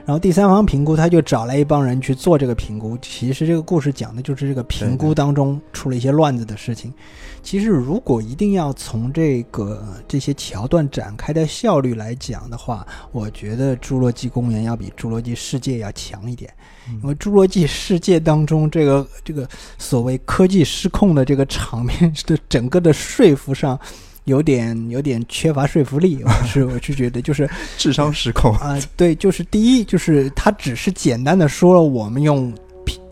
[0.05, 2.95] 然后第三方评估他就找来一帮人去做这个评估。
[3.01, 6.93] 其实这个故事讲的就是这个评估当中出了一些乱子的事情。
[7.41, 16.53] 其实如果一定要从这个这些桥段展开的效率来讲的话，我觉得《侏罗纪公园》要比《侏罗纪世界》要强一点，
[16.87, 23.77] 嗯因为《侏罗纪世界》当中这个这个所谓科技失控的这个场面 的整个的说服上。
[24.25, 28.53] 有点有点缺乏说服力，我 是我是觉得就是智商失控。
[28.57, 32.53] 啊、对，就是第一就是他只是简单的说了我们用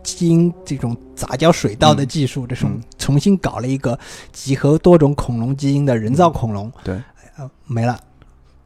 [0.04, 3.98] 基因这种杂交水稻的嗯技术，这种嗯重新搞了一个
[4.32, 6.96] 集合多种恐龙基因的人造恐龙，对，
[7.38, 8.00] 呃，没了。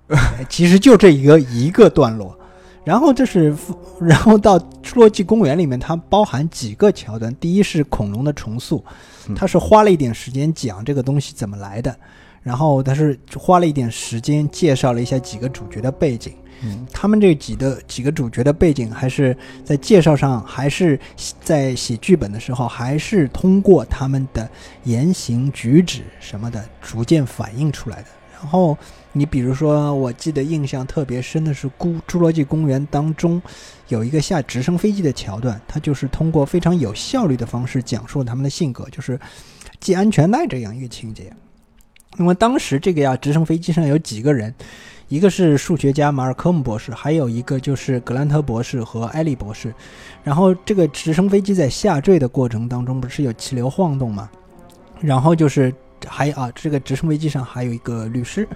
[0.08, 2.38] 哎 其实就这一个一个段落，
[2.84, 3.53] 然后这是，
[3.99, 7.36] 然后到《侏罗纪公园》里面，它包含几个桥段。
[7.38, 8.86] 第一是恐龙的重塑，
[9.27, 11.97] 嗯它是花了一点时间讲这个东西怎么来的，
[12.45, 16.31] 然后他是花了一点时间介绍了一下几个主角的背景。
[16.62, 20.97] 嗯他们这几个几个主角的背景，还是在介绍上，还是
[21.41, 24.47] 在写剧本的时候，还是通过他们的
[24.84, 28.08] 言行举止什么的逐渐反映出来的。
[28.39, 28.77] 然后
[29.12, 33.41] 你比如说，我记得印象特别深的是《孤侏罗纪公园》当中
[33.88, 39.19] 有一个下直升飞机的桥段，它就是通过非常有效率的方式讲述了他们的性格，就是
[39.81, 41.34] 系安全带这样一个情节。
[42.17, 44.54] 因为当时这个呀，直升飞机上有几个人，
[45.10, 49.73] 一个是数学家马尔科姆博士，还有一个就是格兰特博士和艾利博士。
[50.23, 54.30] 然后这个直升飞机在下坠的过程当中，不是有气流晃动吗？
[55.01, 55.73] 然后就是
[56.08, 58.47] 还啊，这个直升飞机上还有一个律师，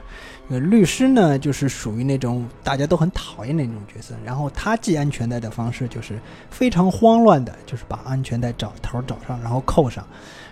[0.48, 4.16] 呃，律师呢就是属于那种大家都很讨厌的那种角色。
[4.24, 6.18] 然后他系安全带的方式就是
[6.50, 10.06] 非常慌乱的，就是把安全带找头找上，然后扣上。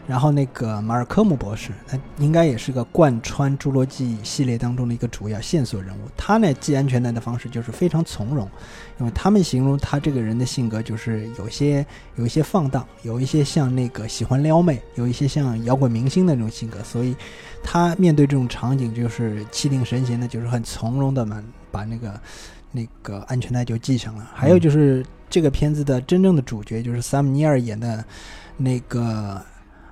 [0.07, 5.99] 然后那个马尔科姆博士，他应该也是个贯穿侏罗纪系列当中的一个主要线索人物。
[6.15, 8.49] 他呢系安全带的方式就是非常从容，
[8.99, 17.13] 因为他们形容他这个人的性格就是有些 有一些放荡，有一些像那个喜欢撩妹，有一些像摇滚明星的那种性格，所以
[17.61, 22.21] 他面对这种场景就是气定神闲的，就是很从容的嘛，把那个
[22.71, 24.25] 那个安全带就系上了。
[24.33, 28.05] 还有就是这个片子的真正的主角就是萨姆尼尔演的
[28.55, 29.43] 那个。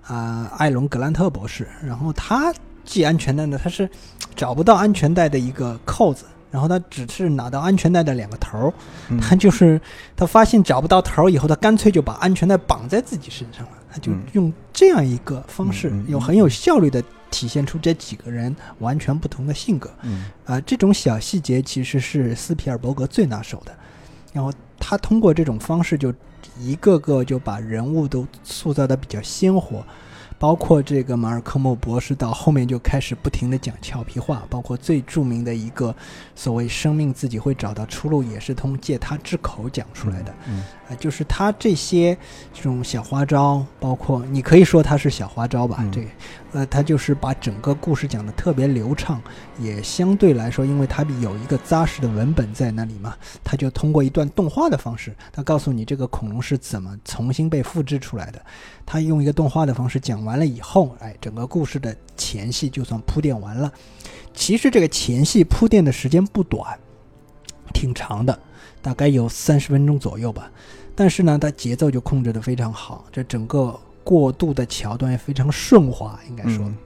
[0.07, 3.89] 啊、艾隆·格兰特博士，然后他系安全带呢，他是
[4.35, 8.73] 找不到安全带的一个扣子，然后他只是拿到安全带的两个头儿，
[9.09, 9.81] 嗯他就是
[10.15, 19.89] 他发现找不到头儿以后，他干脆就把安全带绑在自己身上了，他就嗯用这样一个方式，有很有效率的体现出这几个人完全不同的性格。
[20.03, 23.75] 嗯啊、这种小细节其实是斯皮尔伯格最拿手的。
[24.35, 26.13] 然后他通过这种方式，就
[26.59, 29.81] 一个个就把人物都塑造的比较鲜活，
[30.45, 35.93] 包包括这个马尔科莫博士到后面就开始不停的讲俏皮话，包括最著名的一个
[36.33, 40.33] 所谓生命自己会找到出路，也是通借他之口讲出来的。
[40.47, 42.15] 嗯啊，就是他这些
[42.53, 45.91] 这种小花招，包括你可以说他是小花招吧，嗯。
[45.91, 46.07] 这个，
[46.53, 49.19] 呃，他就是把整个故事讲的特别流畅，
[49.59, 58.39] 也相对来说，因为他有一个扎实的文本在那里嘛，他就通过一段动画的方式，他告诉你这个恐龙是怎么重新被复制出来的，
[58.85, 63.71] 他用一个动画的方式讲完了以后，哎，整个故事的前戏就算铺垫完了。
[64.33, 66.77] 其实这个前戏铺垫的时间不短，
[67.73, 68.37] 挺长的，
[68.81, 70.51] 大概有三十分钟左右吧。
[70.93, 76.65] 但是呢，它节奏就控制得非常好，这整个过渡的桥段也非常顺滑，应该说。
[76.65, 76.77] 嗯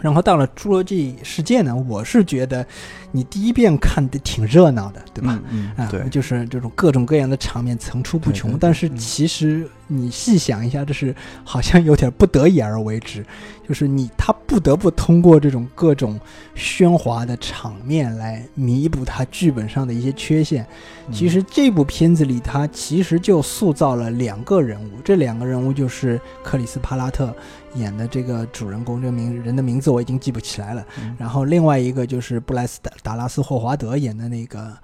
[0.00, 2.64] 然后到了《侏罗纪世界》呢，我是觉得
[3.10, 5.32] 你第一遍看的挺热闹的，对吧？
[5.32, 13.24] 啊，嗯对，就是这种各种各样的场面层出不穷，对对对但是嗯其实你细想一下，这是好像有点不得已而为之，
[13.66, 16.20] 就是你他不得不通过这种各种
[16.54, 20.62] 喧哗的场面来弥补他剧本上的一些缺陷。
[20.64, 20.68] 嗯
[21.10, 27.34] 其实这部片子里，他其实就塑造了两个人物，这两个人物就是克里斯帕拉特
[27.76, 30.84] 演的这个主人公，这个名人的名字我已经记不起来了。
[31.00, 34.76] 嗯然后另外一个就是布莱斯达达拉斯霍华德演的那个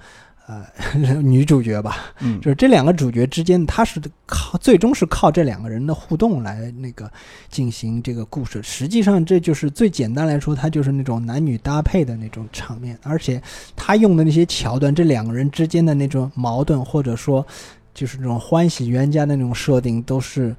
[0.47, 0.65] 呃
[1.23, 7.11] 女主角吧，嗯 就是这两个主角之间，他是靠最终是靠这两个人的互动来那个
[7.51, 8.63] 进行这个故事。
[8.63, 13.43] 实际上，这就是最简单来说，它就是那种男女搭配的那种场面，而且
[13.75, 17.47] 他用的那些桥段，这两个人之间的那种矛盾，或者说
[17.95, 20.55] 就是那种欢喜冤家的那种设定，都是。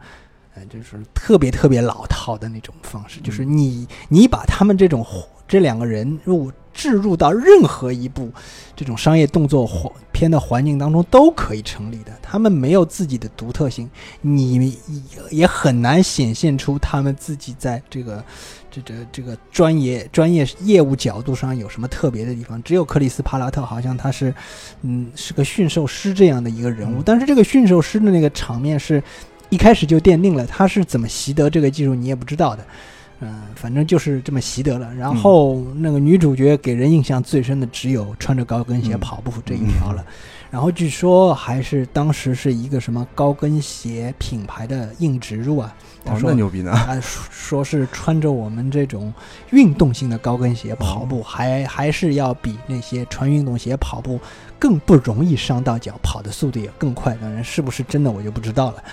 [0.57, 5.03] 呃，就是特别特别老套的那种方式，就是你你把他们这种
[5.47, 8.31] 这两个人物置入到任何一部
[8.75, 12.11] 这种商业动作环片的环境当中都可以成立的。
[12.21, 13.89] 他们没有自己的独特性，
[14.21, 14.77] 你
[15.29, 18.23] 也很难显现出他们自己在这个
[18.69, 22.61] 这这这个专业专业业务角度上有什么特别的地方。
[22.63, 24.33] 只有克里斯帕拉特好像他是
[24.81, 29.01] 嗯是个驯兽师这样的一个人物，嗯但是这个驯兽师的那个场面是。
[29.51, 32.65] 一开始就奠定了他是怎么习得这个技术，你也不知道的，
[33.21, 34.93] 嗯、反正就是这么习得了。
[34.93, 40.05] 然后那个女主角给人印象最深的只有穿着高跟鞋嗯跑步这一条了。
[40.51, 46.71] 然后据说还是当时是一个什么高跟鞋品牌的硬植入啊，他哦，说那牛逼呢！
[46.73, 49.13] 他说说是穿着我们这种
[49.51, 54.17] 运动性的高跟鞋跑步，还还是要比那些穿运动鞋跑步
[54.57, 57.13] 更不容易伤到脚，跑的速度也更快。
[57.15, 58.83] 当然，是不是真的我就不知道了。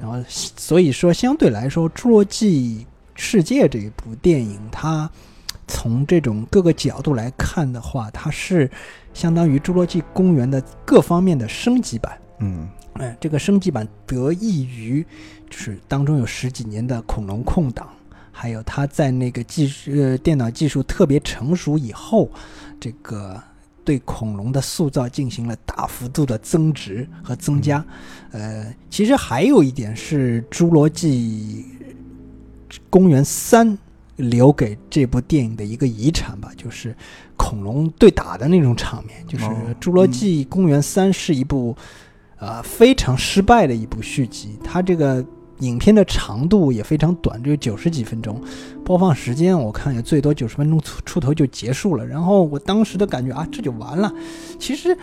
[0.00, 5.10] 然后，所以说相对来说，《侏罗纪世界》这一部电影，它
[5.66, 8.70] 从这种各个角度来看的话，它是
[9.14, 12.18] 相当于《侏罗纪公园》的各方面的升级版。
[12.40, 15.06] 嗯哎，这个升级版得益于
[15.48, 17.88] 就是当中有十几年的恐龙空档，
[18.32, 22.28] 还有它在那个技术呃电脑技术特别成熟以后，
[22.80, 23.40] 这个
[23.84, 27.84] 对恐龙的塑造进行了大幅度的增值和增加。
[28.32, 31.64] 呃，其实还有一点是《侏罗纪
[32.88, 33.68] 公园三》
[34.16, 36.94] 留给这部电影的一个遗产吧，就是
[37.36, 39.24] 恐龙对打的那种场面。
[39.26, 41.76] 就是哦《侏罗纪公园三》是一部。
[42.42, 45.22] 呃，非常失败的一部续集，它这个
[45.58, 48.42] 影片的长度也非常短，只有九十几分钟，
[48.82, 52.06] 播放时间我看也最多九十分钟出出头就结束了。
[52.06, 54.10] 然后我当时的感觉啊，这就完了。
[54.58, 54.96] 其实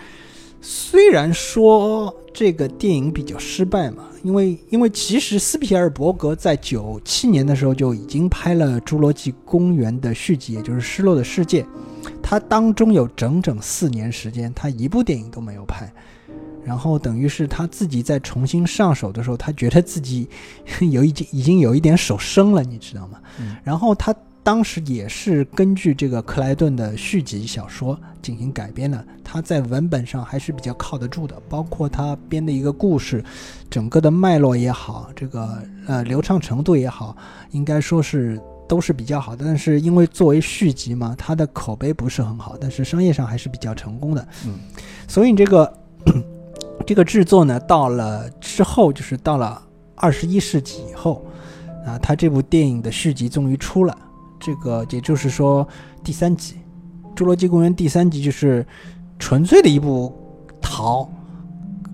[0.60, 11.62] 虽然说这个电影比较失败嘛，因为因为其实斯皮尔伯格在九七年的时候就已经拍了《侏罗纪公园》的续集，也就是《失落的世界》，
[12.22, 15.90] 他当中有整整四年时间，他一部电影都没有拍。
[16.64, 20.28] 然后等于是他自己在重新上手的时候，他觉得自己
[20.80, 23.18] 有已经已经有一点手生了，你知道吗？
[23.40, 24.14] 嗯然后他
[24.48, 33.22] 当时也是根据这个克莱顿的续集小说进行改编的，他在文本上还是比较靠得住的，包括他编的一个故事，
[33.68, 37.14] 整个的脉络也好，这个呃流畅程度也好，
[37.50, 38.40] 应该说是。
[38.66, 44.28] 都是比较好的，但是因为作为续集嘛，它的口碑不是很好，但是商业上还是比较成功的。
[44.46, 44.58] 嗯，
[45.06, 45.78] 所以这个
[46.86, 49.62] 这个制作呢，到了之后，就是到了
[49.94, 51.24] 二十一世纪以后，
[51.86, 53.98] 啊，他这部电影的续集终于出了。
[54.40, 55.66] 这个也就是说，
[56.02, 56.56] 第三集
[57.16, 58.66] 《侏罗纪公园》第三集就是
[59.18, 60.12] 纯粹的一部
[60.60, 61.08] 逃。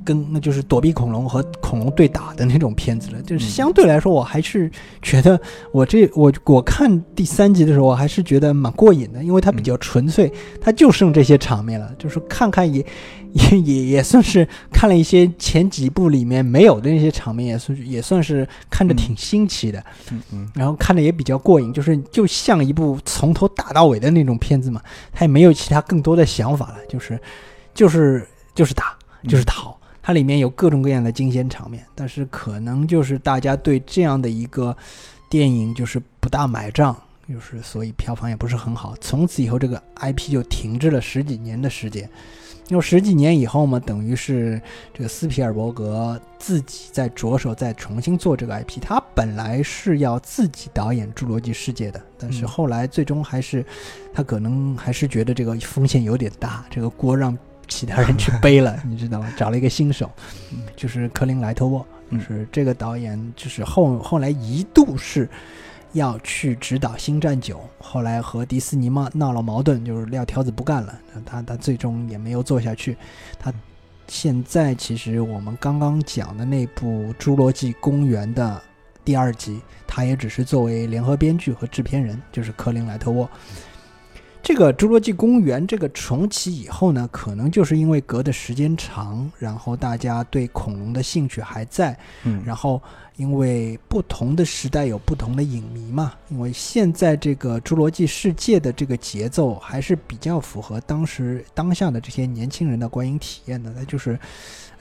[0.07, 4.70] 跟那就是躲避恐龙和恐龙对打的那种片子了，就是相对来说，我还是
[5.01, 5.40] 觉得
[5.72, 10.30] 我这我我看第三集的时候，我还是觉得蛮过瘾的，因为它比较纯粹，
[10.61, 12.84] 它就剩这些场面了，就是看看也
[13.35, 24.80] 也也也算是看了一些前几部里面没有的那些场面，也算是也算是看着挺新奇的，嗯嗯然后看着也比较过瘾，就是就像一部从头打到尾的那种片子嘛，
[25.12, 27.20] 它也没有其他更多的想法了，就是
[27.74, 28.97] 就是就是打
[29.28, 34.76] 就是逃，它里面有各种各样的惊险场面，但是可能就是大家对这样的一个
[35.28, 36.97] 电影就是不大买账。
[37.26, 38.95] 就是，所以票房也不是很好。
[39.01, 42.07] 从此以后，这个 IP 就停滞了十几年的时间。
[42.68, 44.60] 因为十几年以后嘛，等于是
[44.92, 48.80] 这个斯皮尔伯格自己在着手再重新做这个 IP。
[48.80, 53.64] 他本来是要自己导演《侏罗纪世界》的，但是嗯后来最终还是
[54.14, 57.36] 他可能还是觉得这个风险有点大，这个锅让
[57.68, 59.32] 其他人去背了，你知道吗？
[59.36, 60.10] 找了一个新手，
[60.74, 65.28] 就是科林莱特沃，就嗯是这个导演，就是后后来一度是。
[65.95, 71.01] 要去指导《星战九》，后来和迪士尼嘛闹了矛盾，就是撂挑子不干了。
[71.24, 72.97] 他他最终也没有做下去。
[73.38, 73.53] 他
[74.07, 78.61] 现在其实我们刚刚讲的那部《侏罗纪公园》的
[79.05, 83.28] 第二集，他也只是作为联合编剧和制片人，就是科林莱特沃。
[84.42, 92.82] 这个《侏罗纪公园》这个重启以后呢，可能就是因为隔的时间长，然后大家对恐龙的兴趣还在，嗯，然后
[93.16, 104.18] 因为不同的时代有不同的影迷嘛，因为现在这个侏罗纪世界的这个节奏还是比较符合当时当下的这些年轻人的观影体验的，那就是。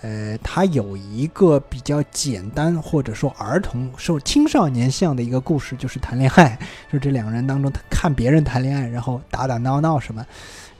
[0.05, 6.59] 呃，它有一个比较简单或者说儿童受青少年向的一个故事，就是谈恋爱，
[6.91, 10.25] 就这两个人当中，看别人谈恋爱，然后打打闹闹什么，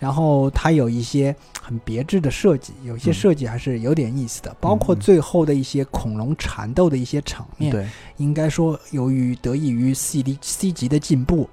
[0.04, 3.14] 然后它有一些很别致的设计，有些嗯。
[3.14, 5.00] 设计还是有点意思的，包括嗯。
[5.00, 7.88] 最后的一些恐龙缠斗的一些场面，对，
[8.18, 11.50] 应该说由于得益于 C D C 级的进步，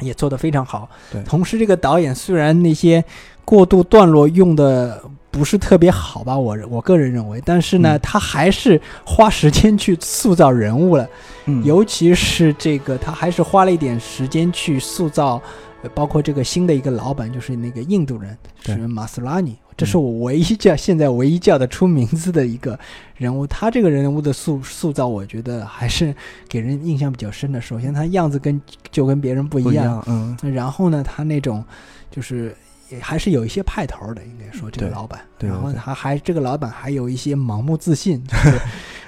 [0.00, 0.90] 也做得非常好。
[1.10, 1.22] 对。
[1.22, 3.02] 同时这个导演虽然那些
[3.46, 8.00] 过渡段落用的不是特别好吧，我我个人认为，但是呢，嗯。
[8.02, 11.08] 他还是花时间去塑造人物了。
[11.46, 15.40] 嗯，尤其是这个，他还是花了一点时间去塑造，呃
[15.88, 22.78] 包括这个新的一个老板，就是那个印度人，对是马斯拉尼，这是我唯一叫现在唯一叫得出名字的一个
[23.16, 23.46] 人物。
[23.46, 26.14] 他这个人物的塑塑造，我觉得还是
[26.48, 27.60] 给人印象比较深的。
[27.60, 28.60] 首先，他样子跟
[28.90, 31.64] 就跟别人不不一样，样，嗯，然后呢，他那种
[32.10, 32.54] 就是。
[32.92, 38.60] 也还是有一些派头的，应该说这个老板，然后他还这个老板还有一些盲目自信，就 是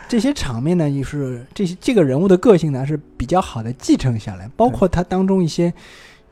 [0.08, 5.74] 这些场面呢，就是这些这个人物的个性呢是比较好的继承下来，包括他当中一些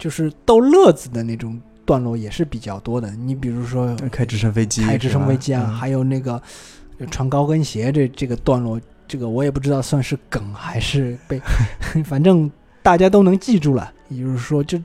[0.00, 3.10] 就是逗乐子的那种段落也是比较多的。
[3.12, 6.42] 你比如说开直升飞机，开直升飞机啊，还有那个
[6.98, 11.40] 呃穿高跟鞋这这个段落，这个我也不知道算是梗还是被，
[12.02, 12.50] 反正
[12.82, 13.92] 大家都能记住了。
[14.08, 14.76] 也就是说，就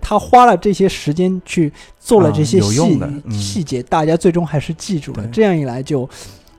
[0.00, 3.00] 他花了这些时间去做了这些细、
[3.30, 5.26] 细节，大家最终还是记住了。
[5.28, 6.08] 这样一来就，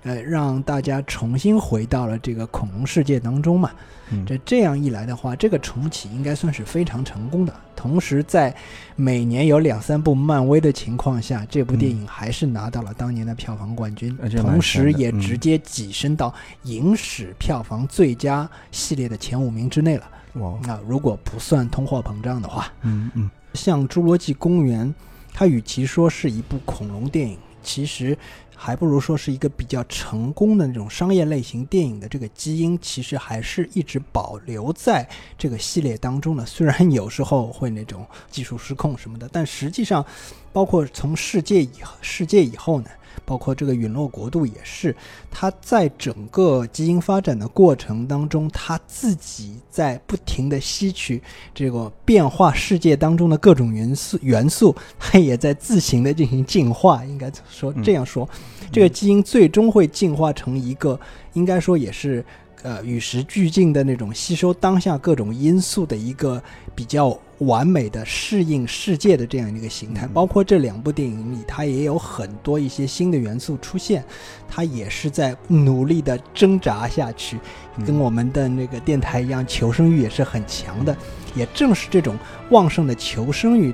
[0.06, 3.72] 呃，让大家重新回到了这个恐龙世界当中嘛。
[4.12, 7.52] 嗯这这样一来的话，这个重启应该算是非常成功的。
[7.76, 8.56] 同时，在
[8.96, 16.32] 每年有两三部漫威的情况下，这部电影还是拿到了当年的票房冠军，同时也直接跻身到
[16.66, 20.08] 影史票房最佳系列的前五名之内了。
[20.36, 24.88] 哇，那如果不算通货膨胀的话，嗯嗯像《侏罗纪公园》，
[25.34, 28.18] 它与其说是一部恐龙电影，其实
[28.56, 35.06] 还不如说是一个比较成功的那种商业类型电影的这个基因，其实还是一直保留在
[35.38, 36.46] 这个系列当中的。
[36.46, 40.06] 虽然有时候会那种技术失控什么的，但实际上，
[40.54, 42.90] 包括从世界以世界以后呢。
[43.24, 44.96] 包括这个陨落国度也是，
[45.32, 51.22] 它在整个基因发展的过程当中，它自己在不停的吸取
[51.54, 57.06] 这个变化世界当中的各种元素元素， 它也在自行的进行进化。
[57.06, 58.28] 应该说嗯这样说，
[58.72, 61.00] 这个基因最终会进化成一个，
[61.34, 62.26] 应该说也是
[62.64, 66.42] 呃与时俱进的那种吸收当下各种因素的一个
[66.74, 70.06] 比较完美的适应世界的这样一个形态。
[70.06, 74.04] 嗯包括这两部电影里，它也有很多一些新的元素出现，
[74.48, 77.38] 它也是在努力的挣扎下去。
[77.78, 80.96] 嗯跟我们的那个电台一样，求生欲也是很强的。
[81.36, 82.18] 也正是这种
[82.52, 83.74] 旺盛的求生欲，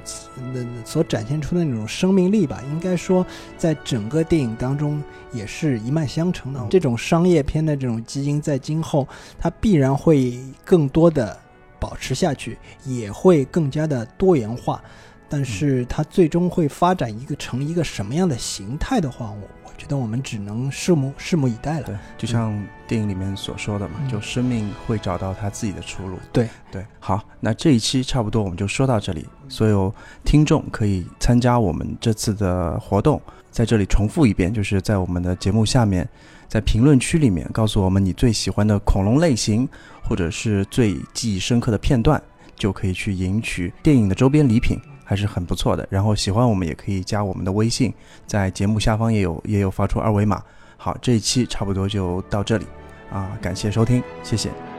[0.55, 3.23] 呃所展现出的那种生命力吧，应该说，
[3.55, 4.99] 在整个电影当中
[5.31, 6.59] 也是一脉相承的。
[6.71, 9.07] 这种商业片的这种基因，在今后
[9.39, 11.37] 它必然会更多的
[11.81, 14.81] 保持下去，也会更加的多元化。
[15.27, 21.85] 但是它最终会发展一个成一个什么样的形态的话，我我觉得我们只能拭目拭目以待了。
[21.85, 22.53] 对，就像
[22.85, 26.19] 电影里面所说的嘛，嗯就生命会找到它自己的出路。
[26.33, 29.25] 对对，好，那这一期差不多我们就说到这里。
[29.47, 29.93] 所有
[30.25, 36.07] 听众可以参加我们这次的活动，在这里重复一遍，就是在我们的节目下面，
[36.51, 39.65] 在评论区里面告诉我们你最喜欢的恐龙类型，
[40.03, 42.21] 或者是最记忆深刻的片段，
[42.57, 45.87] 就可以去赢取电影的周边礼品，还是很不错的。
[45.89, 47.93] 然后喜欢我们也可以加我们的微信，
[48.27, 50.43] 在节目下方也有也有发出二维码。
[50.75, 52.65] 好，这一期差不多就到这里，
[53.09, 54.70] 啊，感谢收听，谢谢。